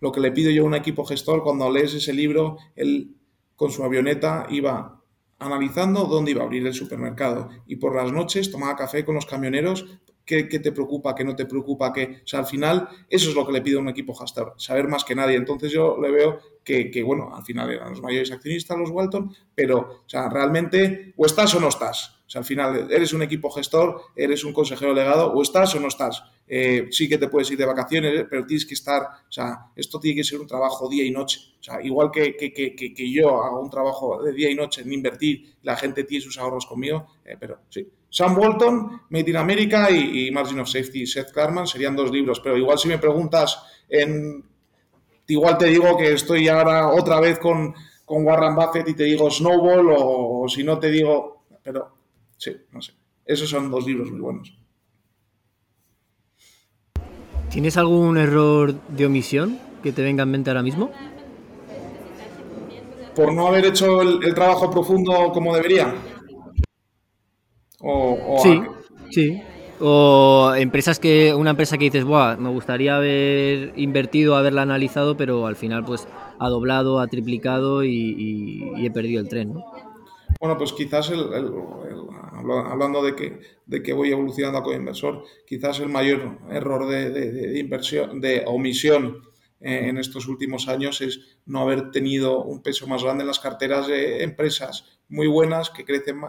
[0.00, 3.14] lo que le pido yo a un equipo gestor cuando lees ese libro, él
[3.56, 5.00] con su avioneta iba
[5.38, 9.26] analizando dónde iba a abrir el supermercado y por las noches tomaba café con los
[9.26, 9.86] camioneros
[10.24, 12.20] qué, te preocupa, qué no te preocupa, qué...
[12.24, 14.88] O sea, al final eso es lo que le pido a un equipo gestor, saber
[14.88, 15.36] más que nadie.
[15.36, 20.02] Entonces yo le veo que, bueno, al final eran los mayores accionistas los Walton, pero,
[20.06, 22.22] o sea, realmente o estás o no estás.
[22.26, 25.80] O sea, al final eres un equipo gestor, eres un consejero legado, o estás o
[25.80, 26.22] no estás.
[26.46, 29.66] Eh, sí que te puedes ir de vacaciones, eh, pero tienes que estar, o sea,
[29.76, 31.40] esto tiene que ser un trabajo día y noche.
[31.60, 34.80] O sea, igual que, que, que, que yo hago un trabajo de día y noche
[34.80, 37.86] en invertir, la gente tiene sus ahorros conmigo, eh, pero sí.
[38.14, 42.56] Sam Walton, Made in America y, Margin of Safety, Seth Klarman serían dos libros, pero
[42.56, 44.44] igual si me preguntas en...
[45.26, 49.28] Igual te digo que estoy ahora otra vez con, con Warren Buffett y te digo
[49.28, 51.44] Snowball o, o si no te digo...
[51.60, 51.88] Pero
[52.36, 52.92] sí, no sé.
[53.24, 54.56] Esos son dos libros muy buenos.
[57.50, 60.92] ¿Tienes algún error de omisión que te venga en mente ahora mismo?
[63.14, 65.94] por no haber hecho el, trabajo profundo como debería.
[67.86, 68.62] O, sí,
[69.10, 69.42] sí.
[69.80, 75.46] O empresas que, una empresa que dices, Buah, me gustaría haber invertido, haberla analizado, pero
[75.46, 76.08] al final pues
[76.38, 79.64] ha doblado, ha triplicado y, he perdido el tren, ¿no?
[80.40, 81.20] Bueno, pues quizás el,
[82.66, 88.20] hablando de que, de que voy evolucionando como inversor, quizás el mayor error de, inversión,
[88.20, 89.22] de omisión
[89.60, 93.40] eh, en estos últimos años es no haber tenido un peso más grande en las
[93.40, 96.20] carteras de empresas muy buenas que crecen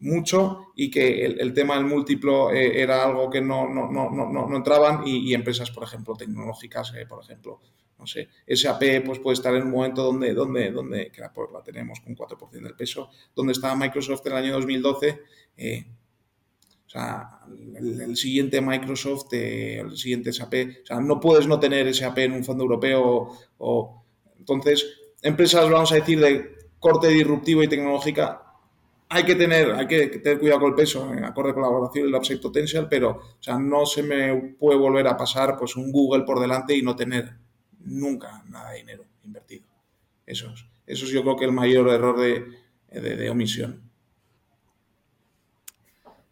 [0.00, 4.56] mucho y que el, tema del múltiplo eh, era algo que no, no, no, no
[4.56, 7.60] entraban y, empresas, por ejemplo, tecnológicas, eh, por ejemplo,
[7.98, 11.48] no sé, SAP pues puede estar en un momento donde, donde, donde que la, pues,
[11.64, 15.22] tenemos con 4% del peso, donde estaba Microsoft en el año 2012,
[15.56, 15.86] eh,
[16.86, 17.40] o sea,
[17.74, 22.44] el, siguiente Microsoft, el siguiente SAP, o sea, no puedes no tener SAP en un
[22.44, 24.04] fondo europeo o,
[24.38, 24.86] entonces,
[25.22, 28.45] empresas, vamos a decir, de corte disruptivo y tecnológica,
[29.08, 32.06] hay que tener, hay que tener cuidado con el peso, en acorde con la colaboración
[32.06, 35.76] y el upside potential, pero o sea, no se me puede volver a pasar pues
[35.76, 37.36] un Google por delante y no tener
[37.80, 39.66] nunca nada de dinero invertido.
[40.26, 43.82] Eso es, eso es yo creo que el mayor error de, omisión.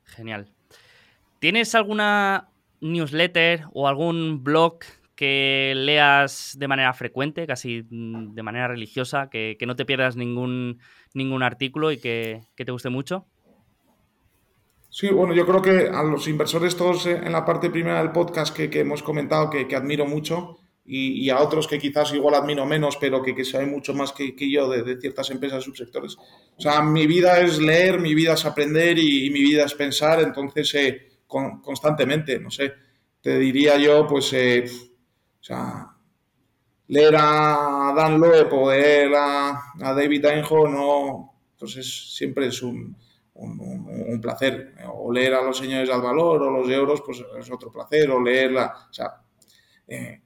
[0.05, 0.49] Genial.
[1.39, 2.49] ¿Tienes alguna
[2.81, 4.81] newsletter o algún blog
[5.15, 10.81] que leas de manera frecuente, casi de manera religiosa, que, no te pierdas ningún,
[11.13, 13.27] ningún artículo y que, te guste mucho?
[14.91, 18.57] Sí, bueno, yo creo que a los inversores todos en la parte primera del podcast
[18.57, 22.97] que, hemos comentado, que, que, admiro mucho, y, a otros que quizás igual admiro menos,
[22.99, 26.17] pero que, que saben mucho más que, yo de, ciertas empresas subsectores.
[26.17, 30.21] O sea, mi vida es leer, mi vida es aprender y, mi vida es pensar,
[30.21, 32.73] entonces eh, constantemente, no sé,
[33.23, 34.65] te diría yo, pues, eh,
[35.45, 35.95] o sea,
[36.87, 42.97] leer a Dan Loeb o leer a, David Einhorn, no, pues es, siempre es un,
[43.35, 44.75] un, placer.
[44.95, 48.11] O leer a los señores del valor o los euros, pues es otro placer.
[48.11, 49.21] O leerla, o sea,
[49.87, 50.23] eh,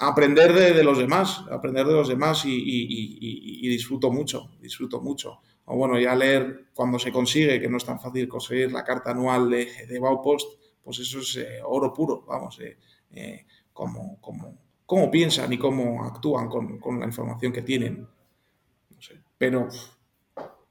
[0.00, 5.40] aprender de, los demás, aprender de los demás y, disfruto mucho, disfruto mucho.
[5.66, 9.12] O bueno, ya leer cuando se consigue, que no es tan fácil conseguir la carta
[9.12, 13.46] anual de, de Baupost, pues eso es eh, oro puro, vamos, eh,
[13.78, 14.56] eh,
[14.86, 18.00] cómo, piensan y cómo actúan con, la información que tienen.
[18.00, 19.68] No sé, pero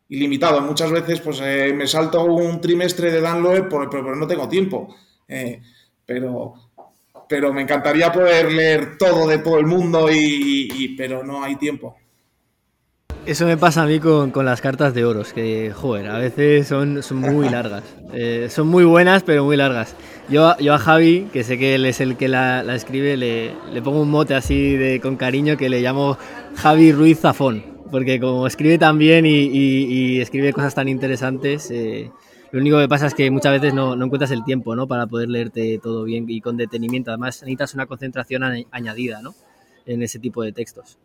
[0.10, 0.62] ilimitado.
[0.62, 4.95] Muchas veces pues me salto un trimestre de Dan pero, pero, no tengo tiempo.
[6.05, 6.68] pero
[7.28, 11.97] pero me encantaría poder leer todo de todo el mundo, y, pero no hay tiempo.
[13.28, 16.65] Eso me pasa a mí con, con, las cartas de oros, que, joder, a veces
[16.65, 17.84] son, son muy largas.
[18.13, 19.97] Eh, son muy buenas, pero muy largas.
[20.30, 23.51] Yo, yo a Javi, que sé que él es el que la, la escribe, le,
[23.73, 26.17] le, pongo un mote así de, con cariño que le llamo
[26.55, 32.09] Javi Ruiz Zafón, porque como escribe tan bien y, y, escribe cosas tan interesantes, eh,
[32.53, 34.88] lo único que pasa es que muchas veces no, encuentras el tiempo ¿no?
[34.88, 37.11] para poder leerte todo bien y con detenimiento.
[37.11, 39.36] Además, necesitas una concentración añadida ¿no?
[39.86, 40.97] en ese tipo de textos.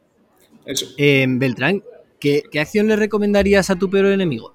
[0.96, 1.82] Eh, Beltrán,
[2.22, 4.54] ¿qué, acción le recomendarías a tu peor enemigo?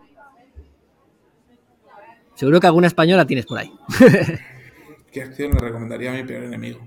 [2.36, 3.72] Seguro que alguna española tienes por ahí.
[5.12, 6.80] ¿Qué acción le recomendaría a mi peor enemigo?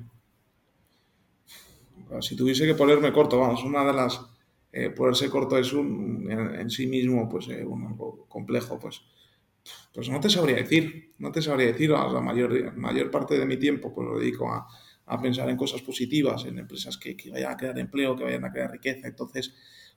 [2.20, 4.20] Si tuviese que ponerme corto, vamos, una de las...
[4.72, 7.96] Eh, ponerse corto es un, en, sí mismo pues, eh, un
[8.28, 9.02] complejo, pues
[9.92, 13.56] pues no te sabría decir, no te sabría decir, la mayor, mayor parte de mi
[13.56, 14.66] tiempo pues lo dedico a,
[15.20, 18.70] pensar en cosas positivas, en empresas que, vayan a crear empleo, que vayan a crear
[18.70, 19.52] riqueza, entonces,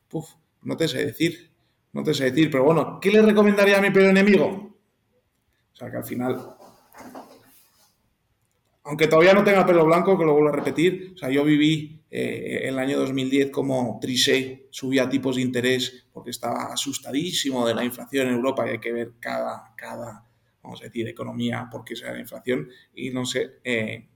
[0.08, 0.28] puff,
[0.64, 1.52] no te sé decir,
[1.94, 4.78] no te sé decir, pero bueno, ¿qué le recomendaría a mi peor enemigo?
[5.72, 6.56] O sea, que al final,
[8.84, 12.04] aunque todavía no tenga pelo blanco, que lo vuelvo a repetir, o sea, yo viví
[12.10, 17.74] eh, en el año 2010 como Trichet subía tipos de interés porque estaba asustadísimo de
[17.74, 20.28] la inflación en Europa y hay que ver cada, cada
[20.64, 24.08] vamos a decir, economía por qué se da la inflación y no sé, eh,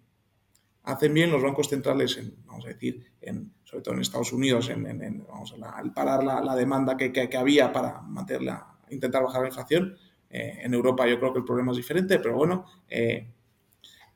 [0.84, 4.70] hacen bien los bancos centrales, en, vamos a decir, en, sobre todo en Estados Unidos,
[4.70, 9.97] en, vamos a parar la, demanda que, que, había para mantenerla, intentar bajar la inflación.
[10.30, 12.65] Eh, en Europa yo creo que el problema es diferente, pero bueno,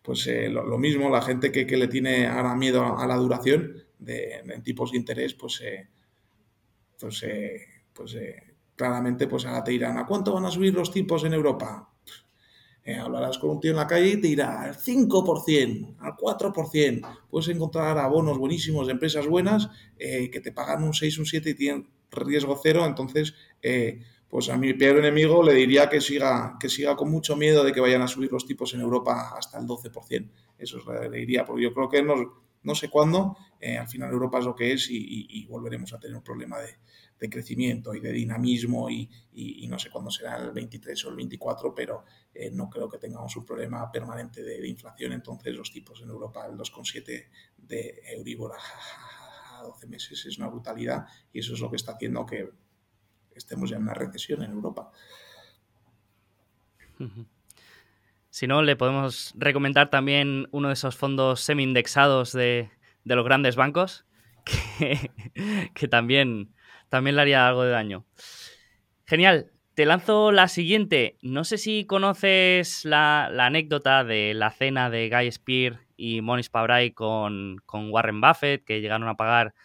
[0.01, 4.41] pues eh, lo, mismo, la gente que, le tiene ahora miedo a la duración de,
[4.63, 5.89] tipos de interés, pues, eh,
[6.97, 8.17] pues, eh, pues
[8.75, 11.90] claramente pues ahora te dirán, ¿a cuánto van a subir los tipos en Europa?
[12.99, 17.19] Hablarás con un tío en la calle y te dirá al 5%, al 4%.
[17.29, 21.53] Puedes encontrar abonos buenísimos de empresas buenas que te pagan un 6, un 7 y
[21.53, 22.85] tienen riesgo cero.
[22.85, 23.33] Entonces,
[24.31, 27.73] pues a mi peor enemigo le diría que siga, que siga con mucho miedo de
[27.73, 30.29] que vayan a subir los tipos en Europa hasta el 12%.
[30.57, 30.79] Eso
[31.09, 32.15] le diría, porque yo creo que no,
[32.63, 36.15] no sé cuándo, eh, al final Europa es lo que es y, volveremos a tener
[36.15, 36.77] un problema de,
[37.29, 39.07] crecimiento y de dinamismo y,
[39.69, 42.03] no sé cuándo será el 23 o el 24, pero
[42.33, 45.13] eh, no creo que tengamos un problema permanente de, inflación.
[45.13, 47.27] Entonces los tipos en Europa, el 2,7
[47.57, 52.25] de Euribor a 12 meses es una brutalidad y eso es lo que está haciendo
[52.25, 52.49] que
[53.35, 54.91] estemos ya en una recesión en Europa.
[58.29, 62.69] Si no, le podemos recomendar también uno de esos fondos semi-indexados de,
[63.03, 64.05] los grandes bancos,
[65.73, 66.53] que, también,
[66.89, 68.05] también le haría algo de daño.
[69.05, 69.51] Genial.
[69.81, 71.17] Te lanzo la siguiente.
[71.23, 76.91] No sé si conoces la, anécdota de la cena de Guy Spear y Monish Pabrai
[76.91, 79.55] con, Warren Buffett, que llegaron a pagar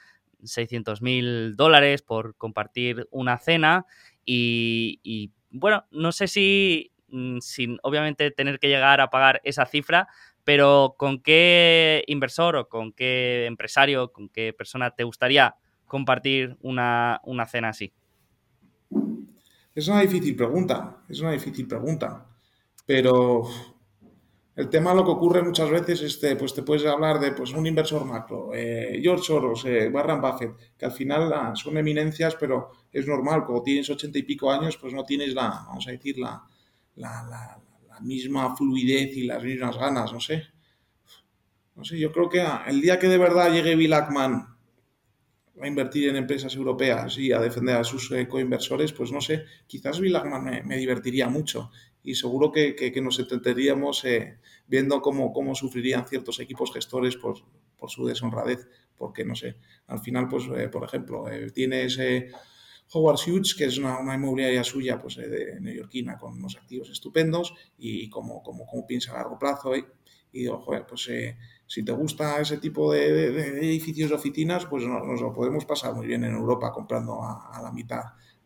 [0.42, 3.84] 600 mil dólares por compartir una cena.
[4.24, 10.08] y, bueno, no sé si Mm, sin obviamente tener que llegar a pagar esa cifra,
[10.44, 15.56] pero ¿con qué inversor o con qué empresario, con qué persona te gustaría
[15.86, 17.92] compartir una, cena así?
[19.76, 22.26] Es una difícil pregunta, es una difícil pregunta,
[22.86, 23.46] pero
[24.54, 27.66] el tema lo que ocurre muchas veces este, pues te puedes hablar de pues, un
[27.66, 32.70] inversor macro, eh, George Soros, eh, Warren Buffett, que al final ah, son eminencias, pero
[32.90, 36.16] es normal, como tienes ochenta y pico años, pues no tienes la, vamos a decir,
[36.16, 36.42] la,
[36.94, 37.60] la,
[38.00, 40.42] misma fluidez y las mismas ganas, no sé.
[41.74, 44.55] No sé, yo creo que el día que de verdad llegue Bill Ackman
[45.60, 49.44] a invertir en empresas europeas y a defender a sus eh, coinversores, pues no sé,
[49.66, 51.70] quizás Bill Ackman me, divertiría mucho
[52.02, 57.38] y seguro que, nos entenderíamos eh, viendo cómo, cómo sufrirían ciertos equipos gestores por,
[57.76, 61.98] por su deshonradez, porque no sé, al final, pues, eh, por ejemplo, tienes
[62.92, 67.54] Howard Hughes, que es una, inmobiliaria suya pues, eh, de neoyorquina con unos activos estupendos
[67.78, 69.74] y como, como, como piensa a largo plazo.
[69.74, 69.84] ¿eh?
[70.32, 71.36] Y digo, joder, pues eh,
[71.66, 73.26] si te gusta ese tipo de,
[73.58, 77.72] edificios de oficinas, pues nos, lo podemos pasar muy bien en Europa comprando a, la
[77.72, 78.04] mitad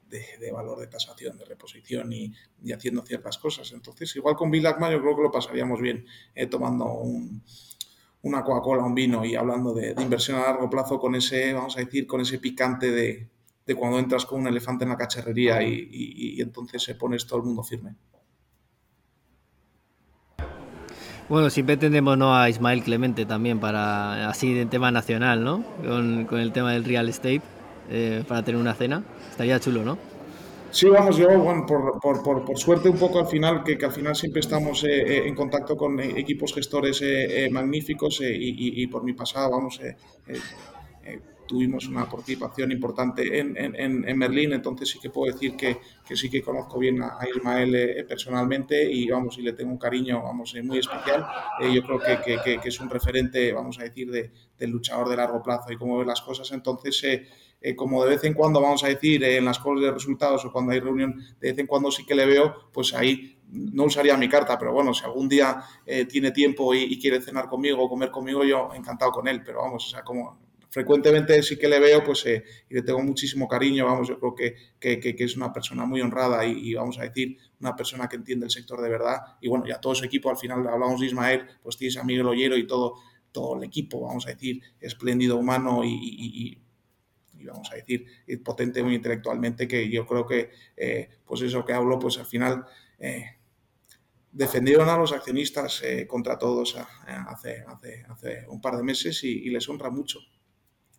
[0.09, 2.33] de, valor de tasación, de reposición y,
[2.73, 3.71] haciendo ciertas cosas.
[3.73, 6.07] Entonces, igual con Bill Ackman yo creo que lo pasaríamos bien
[6.51, 7.03] tomando
[8.23, 11.81] una Coca-Cola, un vino y hablando de, inversión a largo plazo con ese, vamos a
[11.81, 13.29] decir, con ese picante de,
[13.67, 17.47] de cuando entras con un elefante en la cacharrería y, entonces se pones todo el
[17.47, 17.95] mundo firme.
[21.31, 22.35] Bueno, siempre tendremos ¿no?
[22.35, 25.63] a Ismael Clemente también para así de tema nacional, ¿no?
[26.29, 27.41] Con, el tema del real estate,
[27.89, 29.05] eh, para tener una cena.
[29.31, 29.97] Estaría chulo, ¿no?
[30.73, 33.93] Sí, vamos, yo, bueno, por, por, por, por suerte un poco al final, que, al
[33.93, 37.01] final siempre estamos eh, eh, en contacto con equipos gestores
[37.53, 39.81] magníficos y, y, por mi pasado, vamos,
[41.51, 46.15] tuvimos una participación importante en, en, en, Berlín, entonces sí que puedo decir que, que
[46.15, 50.23] sí que conozco bien a, Ismael eh, personalmente y vamos, y le tengo un cariño,
[50.23, 51.27] vamos, eh, muy especial.
[51.61, 55.09] Eh, yo creo que, que, que, es un referente, vamos a decir, de, del luchador
[55.09, 57.03] de largo plazo y cómo ve las cosas, entonces...
[57.77, 60.73] como de vez en cuando, vamos a decir, en las cosas de resultados o cuando
[60.73, 64.29] hay reunión, de vez en cuando sí que le veo, pues ahí no usaría mi
[64.29, 65.63] carta, pero bueno, si algún día
[66.09, 69.59] tiene tiempo y, y, quiere cenar conmigo o comer conmigo, yo encantado con él, pero
[69.61, 73.47] vamos, o sea, como frecuentemente sí que le veo pues, eh, y le tengo muchísimo
[73.47, 77.37] cariño, vamos, yo creo que, que, es una persona muy honrada y, vamos a decir,
[77.61, 79.19] una persona que entiende el sector de verdad.
[79.41, 82.27] Y bueno, ya todo su equipo, al final hablamos de Ismael, pues tienes a Miguel
[82.27, 82.95] Ollero y todo,
[83.33, 86.59] todo el equipo, vamos a decir, espléndido humano y,
[87.41, 88.07] y vamos a decir,
[88.45, 92.65] potente muy intelectualmente, que yo creo que, eh, pues eso que hablo, pues al final
[92.99, 93.39] eh,
[94.31, 99.69] defendieron a los accionistas contra todos hace, hace, hace, un par de meses y, les
[99.69, 100.21] honra mucho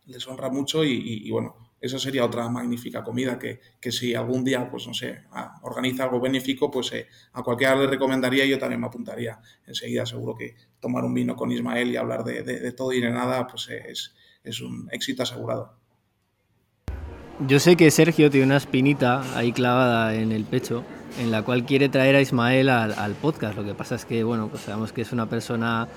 [0.06, 4.70] les honra mucho y, bueno, eso sería otra magnífica comida que, que, si algún día,
[4.70, 5.24] pues no sé,
[5.64, 10.06] organiza algo benéfico, pues eh, a cualquiera le recomendaría y yo también me apuntaría enseguida.
[10.06, 13.48] Seguro que tomar un vino con Ismael y hablar de, de, todo y de nada,
[13.48, 15.76] pues eh, es, es, un éxito asegurado.
[17.48, 20.84] Yo sé que Sergio tiene una espinita ahí clavada en el pecho,
[21.20, 23.58] en la cual quiere traer a Ismael al podcast.
[23.58, 25.88] Lo que pasa es que, bueno, pues sabemos que es una persona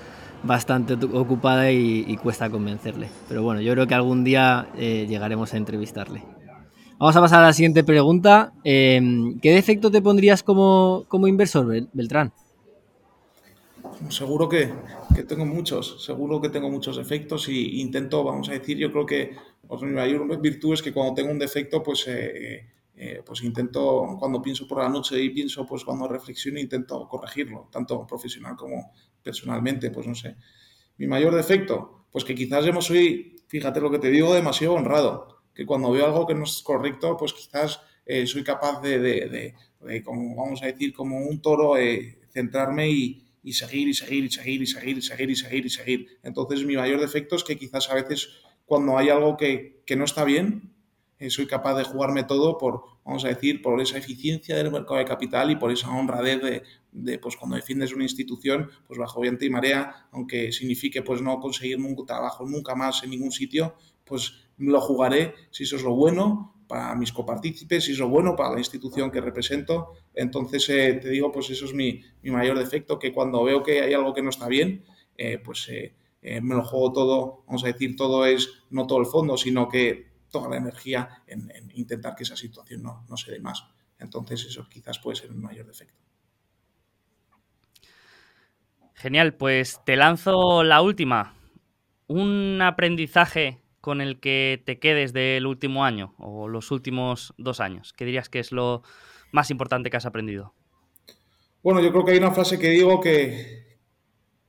[0.45, 3.09] bastante ocupada y, cuesta convencerle.
[3.27, 6.23] Pero bueno, yo creo que algún día eh, llegaremos a entrevistarle.
[6.97, 8.53] Vamos a pasar a la siguiente pregunta.
[8.63, 12.31] Em, ¿Qué defecto te pondrías como, como inversor, Beltrán?
[14.09, 14.71] Seguro que,
[15.15, 19.05] que, tengo muchos, seguro que tengo muchos defectos y intento, vamos a decir, yo creo
[19.05, 19.35] que
[19.67, 22.65] pues, mi mayor virtud es que cuando tengo un defecto, pues, eh,
[22.95, 27.67] eh, pues intento, cuando pienso por la noche y pienso, pues cuando reflexiono, intento corregirlo,
[27.71, 28.91] tanto profesional como,
[29.25, 30.35] personalmente, pues no sé.
[30.97, 35.41] Mi mayor defecto, pues que quizás yo soy, fíjate lo que te digo, demasiado honrado.
[35.53, 39.55] Que cuando veo algo que no es correcto, pues quizás eh, soy capaz de, de,
[39.81, 44.25] de, como vamos a decir, como un toro, eh, centrarme y, y, seguir y seguir
[44.25, 46.19] y seguir y seguir y seguir y seguir y seguir.
[46.23, 48.29] Entonces mi mayor defecto es que quizás a veces
[48.65, 50.74] cuando hay algo que, que no está bien,
[51.29, 55.05] soy capaz de jugarme todo por, vamos a decir, por esa eficiencia del mercado de
[55.05, 59.45] capital y por esa honradez de, de pues cuando defiendes una institución, pues bajo viento
[59.45, 64.49] y marea, aunque signifique pues no conseguir un trabajo nunca más en ningún sitio, pues
[64.57, 68.59] lo jugaré si eso es lo bueno para mis copartícipes, si es bueno para la
[68.59, 69.91] institución que represento.
[70.13, 73.81] Entonces, eh, te digo, pues eso es mi, mi, mayor defecto, que cuando veo que
[73.81, 74.83] hay algo que no está bien,
[75.17, 75.93] eh, pues eh,
[76.41, 80.07] me lo juego todo, vamos a decir, todo es, no todo el fondo, sino que
[80.35, 83.63] toda la energía en, en intentar que esa situación no, no se dé más.
[83.99, 85.97] Entonces, eso quizás puede ser mi mayor defecto.
[88.95, 91.35] Genial, pues te lanzo la última.
[92.07, 97.93] Un aprendizaje con el que te quedes del último año o los últimos dos años.
[97.93, 98.83] ¿Qué dirías que es lo
[99.31, 100.53] más importante que has aprendido?
[101.63, 103.77] Bueno, yo creo que hay una frase que digo que,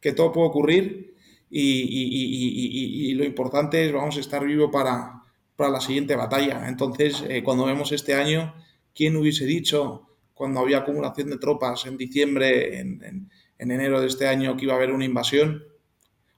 [0.01, 1.14] que todo puede ocurrir
[1.49, 5.16] y, y, y, y, lo importante es vamos a estar vivos para,
[5.57, 6.68] para la siguiente batalla.
[6.68, 8.54] Entonces, eh, cuando vemos este año,
[8.94, 10.02] ¿quién hubiese dicho
[10.34, 14.64] cuando había acumulación de tropas en diciembre, en, en en enero de este año que
[14.64, 15.64] iba a haber una invasión,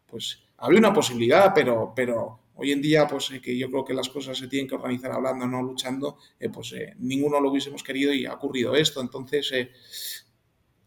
[0.07, 3.95] pues había una posibilidad, pero, pero hoy en día, pues eh, que yo creo que
[3.95, 7.83] las cosas se tienen que organizar hablando, no luchando, eh, pues eh, ninguno lo hubiésemos
[7.83, 9.01] querido y ha ocurrido esto.
[9.01, 10.27] Entonces,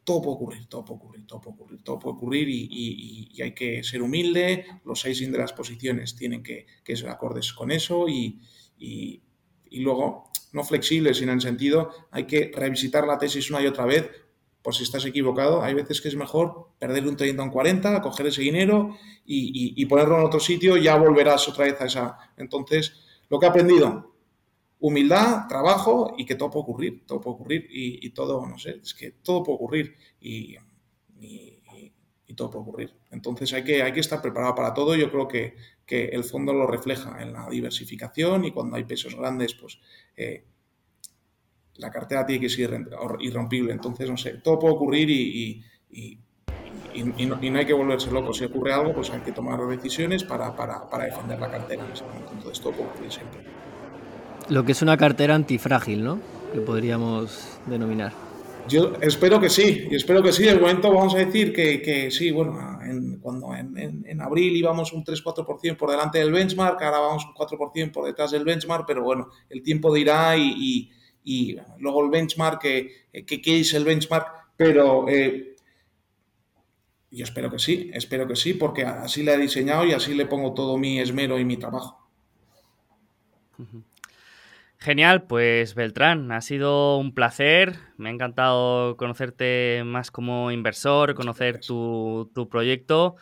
[0.04, 3.84] todo puede ocurrir, todo puede ocurrir, todo puede ocurrir, todo puede ocurrir y, hay que
[3.84, 4.66] ser humilde.
[4.86, 8.42] Los seis de las posiciones tienen que, que ser acordes con eso y,
[8.80, 13.86] y luego no flexibles, sino en sentido, hay que revisitar la tesis una y otra
[13.86, 14.10] vez
[14.62, 18.02] por si estás equivocado, hay veces que es mejor perder un 30 o un 40,
[18.02, 18.96] coger ese dinero
[19.26, 22.18] y, ponerlo en otro sitio, ya volverás otra vez a esa.
[22.38, 22.94] Entonces,
[23.30, 24.11] lo que he aprendido,
[24.82, 28.80] humildad, trabajo y que todo puede ocurrir, todo puede ocurrir y, y todo, no sé,
[28.82, 30.58] es que todo puede ocurrir y,
[31.20, 32.94] y, todo puede ocurrir.
[33.12, 34.96] Entonces hay que, hay que estar preparado para todo.
[34.96, 35.56] Yo creo que,
[35.86, 39.80] que el fondo lo refleja en la diversificación y cuando hay pesos grandes, pues...
[40.16, 40.46] Eh,
[41.76, 42.80] la cartera tiene que ser
[43.20, 43.74] irrompible.
[43.74, 45.64] Entonces, no sé, todo puede ocurrir y,
[47.04, 48.34] no, y, no, hay que volverse loco.
[48.34, 51.84] Si ocurre algo, pues hay que tomar decisiones para, para, para defender la cartera.
[52.32, 53.46] Entonces, todo puede ocurrir siempre.
[54.52, 56.20] Lo que es una cartera antifrágil, ¿no?
[56.54, 58.14] Que podríamos denominar.
[58.68, 60.44] Yo espero que sí, y espero que sí.
[60.44, 64.56] De momento vamos a decir que, que sí, bueno, en, cuando en, en, en, abril
[64.56, 68.86] íbamos un 3-4% por delante del benchmark, ahora vamos un 4% por detrás del benchmark,
[68.86, 70.92] pero bueno, el tiempo dirá y, y
[71.24, 75.56] y luego el benchmark, que, que qué es el benchmark, pero eh,
[77.12, 80.26] yo espero que sí, espero que sí, porque así le he diseñado y así le
[80.26, 81.98] pongo todo mi esmero y mi trabajo.
[84.84, 91.60] Genial, pues Beltrán, ha sido un placer, me ha encantado conocerte más como inversor, conocer
[91.60, 93.16] tu, tu proyecto.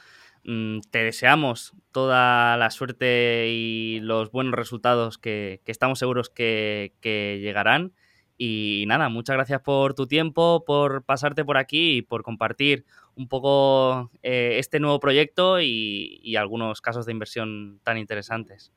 [0.46, 6.94] Mm, te deseamos toda la suerte y los buenos resultados que, que estamos seguros que,
[7.02, 7.92] que, llegarán.
[8.38, 12.86] Y nada, muchas gracias por tu tiempo, por pasarte por aquí y por compartir
[13.16, 18.72] un poco eh, este nuevo proyecto y, y algunos casos de inversión tan interesantes.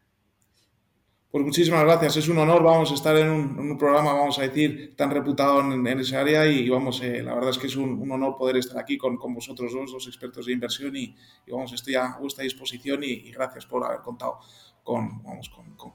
[1.33, 4.95] Pues muchísimas gracias, es un honor, vamos a estar en un, programa, vamos a decir,
[4.95, 8.13] tan reputado en, en ese área y vamos, eh, la verdad es que es un,
[8.13, 11.17] honor poder estar aquí con, con vosotros dos, los expertos de inversión y,
[11.51, 14.41] vamos, estoy a vuestra disposición y, gracias por haber contado
[14.83, 15.23] con,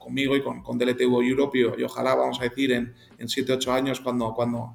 [0.00, 4.00] conmigo y con, con DLTV Europe y, y, ojalá, vamos a decir, en 7-8 años
[4.00, 4.74] cuando, cuando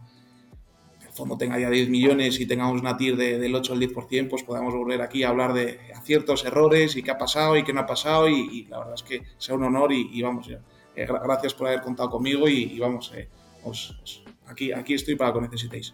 [1.13, 4.43] fondo tenga ya 10 millones y tengamos una TIR de, del 8 al 10%, pues
[4.43, 7.81] podamos volver aquí a hablar de aciertos, errores y qué ha pasado y qué no
[7.81, 10.59] ha pasado y, y la verdad es que sea un honor y, y vamos, ya,
[10.95, 13.27] eh, gracias por haber contado conmigo y, y vamos, eh,
[13.63, 15.93] os, os, aquí, aquí estoy para lo que necesitéis.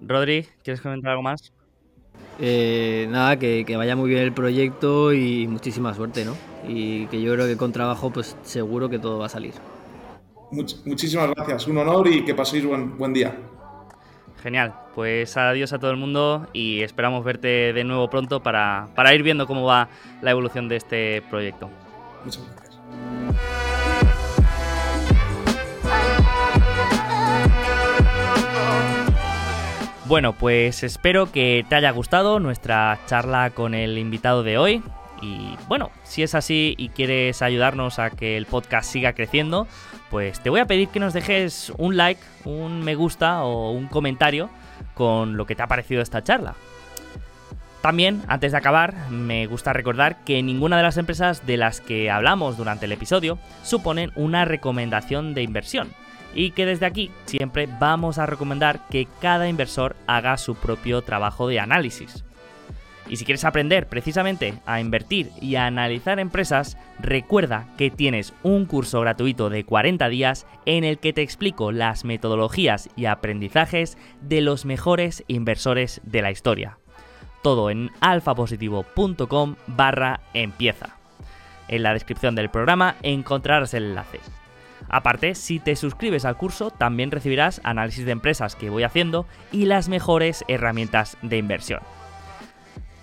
[0.00, 1.52] Rodri, ¿quieres comentar algo más?
[2.40, 6.36] Eh, nada, que, que, vaya muy bien el proyecto y muchísima suerte, ¿no?
[6.66, 9.54] Y que yo creo que con trabajo, pues seguro que todo va a salir.
[10.52, 13.36] Much muchísimas gracias, un honor y que paséis buen, buen día.
[14.42, 19.14] Genial, pues adiós a todo el mundo y esperamos verte de nuevo pronto para, para
[19.14, 19.88] ir viendo cómo va
[20.20, 21.70] la evolución de este proyecto.
[22.24, 22.62] Muchas gracias.
[30.06, 34.82] Bueno, pues espero que te haya gustado nuestra charla con el invitado de hoy.
[35.22, 39.68] Y bueno, si es así y quieres ayudarnos a que el podcast siga creciendo,
[40.10, 43.86] pues te voy a pedir que nos dejes un like, un me gusta o un
[43.86, 44.50] comentario
[44.94, 46.54] con lo que te ha parecido esta charla.
[47.82, 52.10] También, antes de acabar, me gusta recordar que ninguna de las empresas de las que
[52.10, 55.92] hablamos durante el episodio suponen una recomendación de inversión
[56.34, 61.48] y que desde aquí siempre vamos a recomendar que cada inversor haga su propio trabajo
[61.48, 62.24] de análisis.
[63.08, 68.64] Y si quieres aprender precisamente a invertir y a analizar empresas, recuerda que tienes un
[68.64, 74.40] curso gratuito de 40 días en el que te explico las metodologías y aprendizajes de
[74.40, 76.78] los mejores inversores de la historia.
[77.42, 80.96] Todo en alfapositivo.com barra empieza.
[81.68, 84.20] En la descripción del programa encontrarás el enlace.
[84.88, 89.64] Aparte, si te suscribes al curso, también recibirás análisis de empresas que voy haciendo y
[89.64, 91.80] las mejores herramientas de inversión.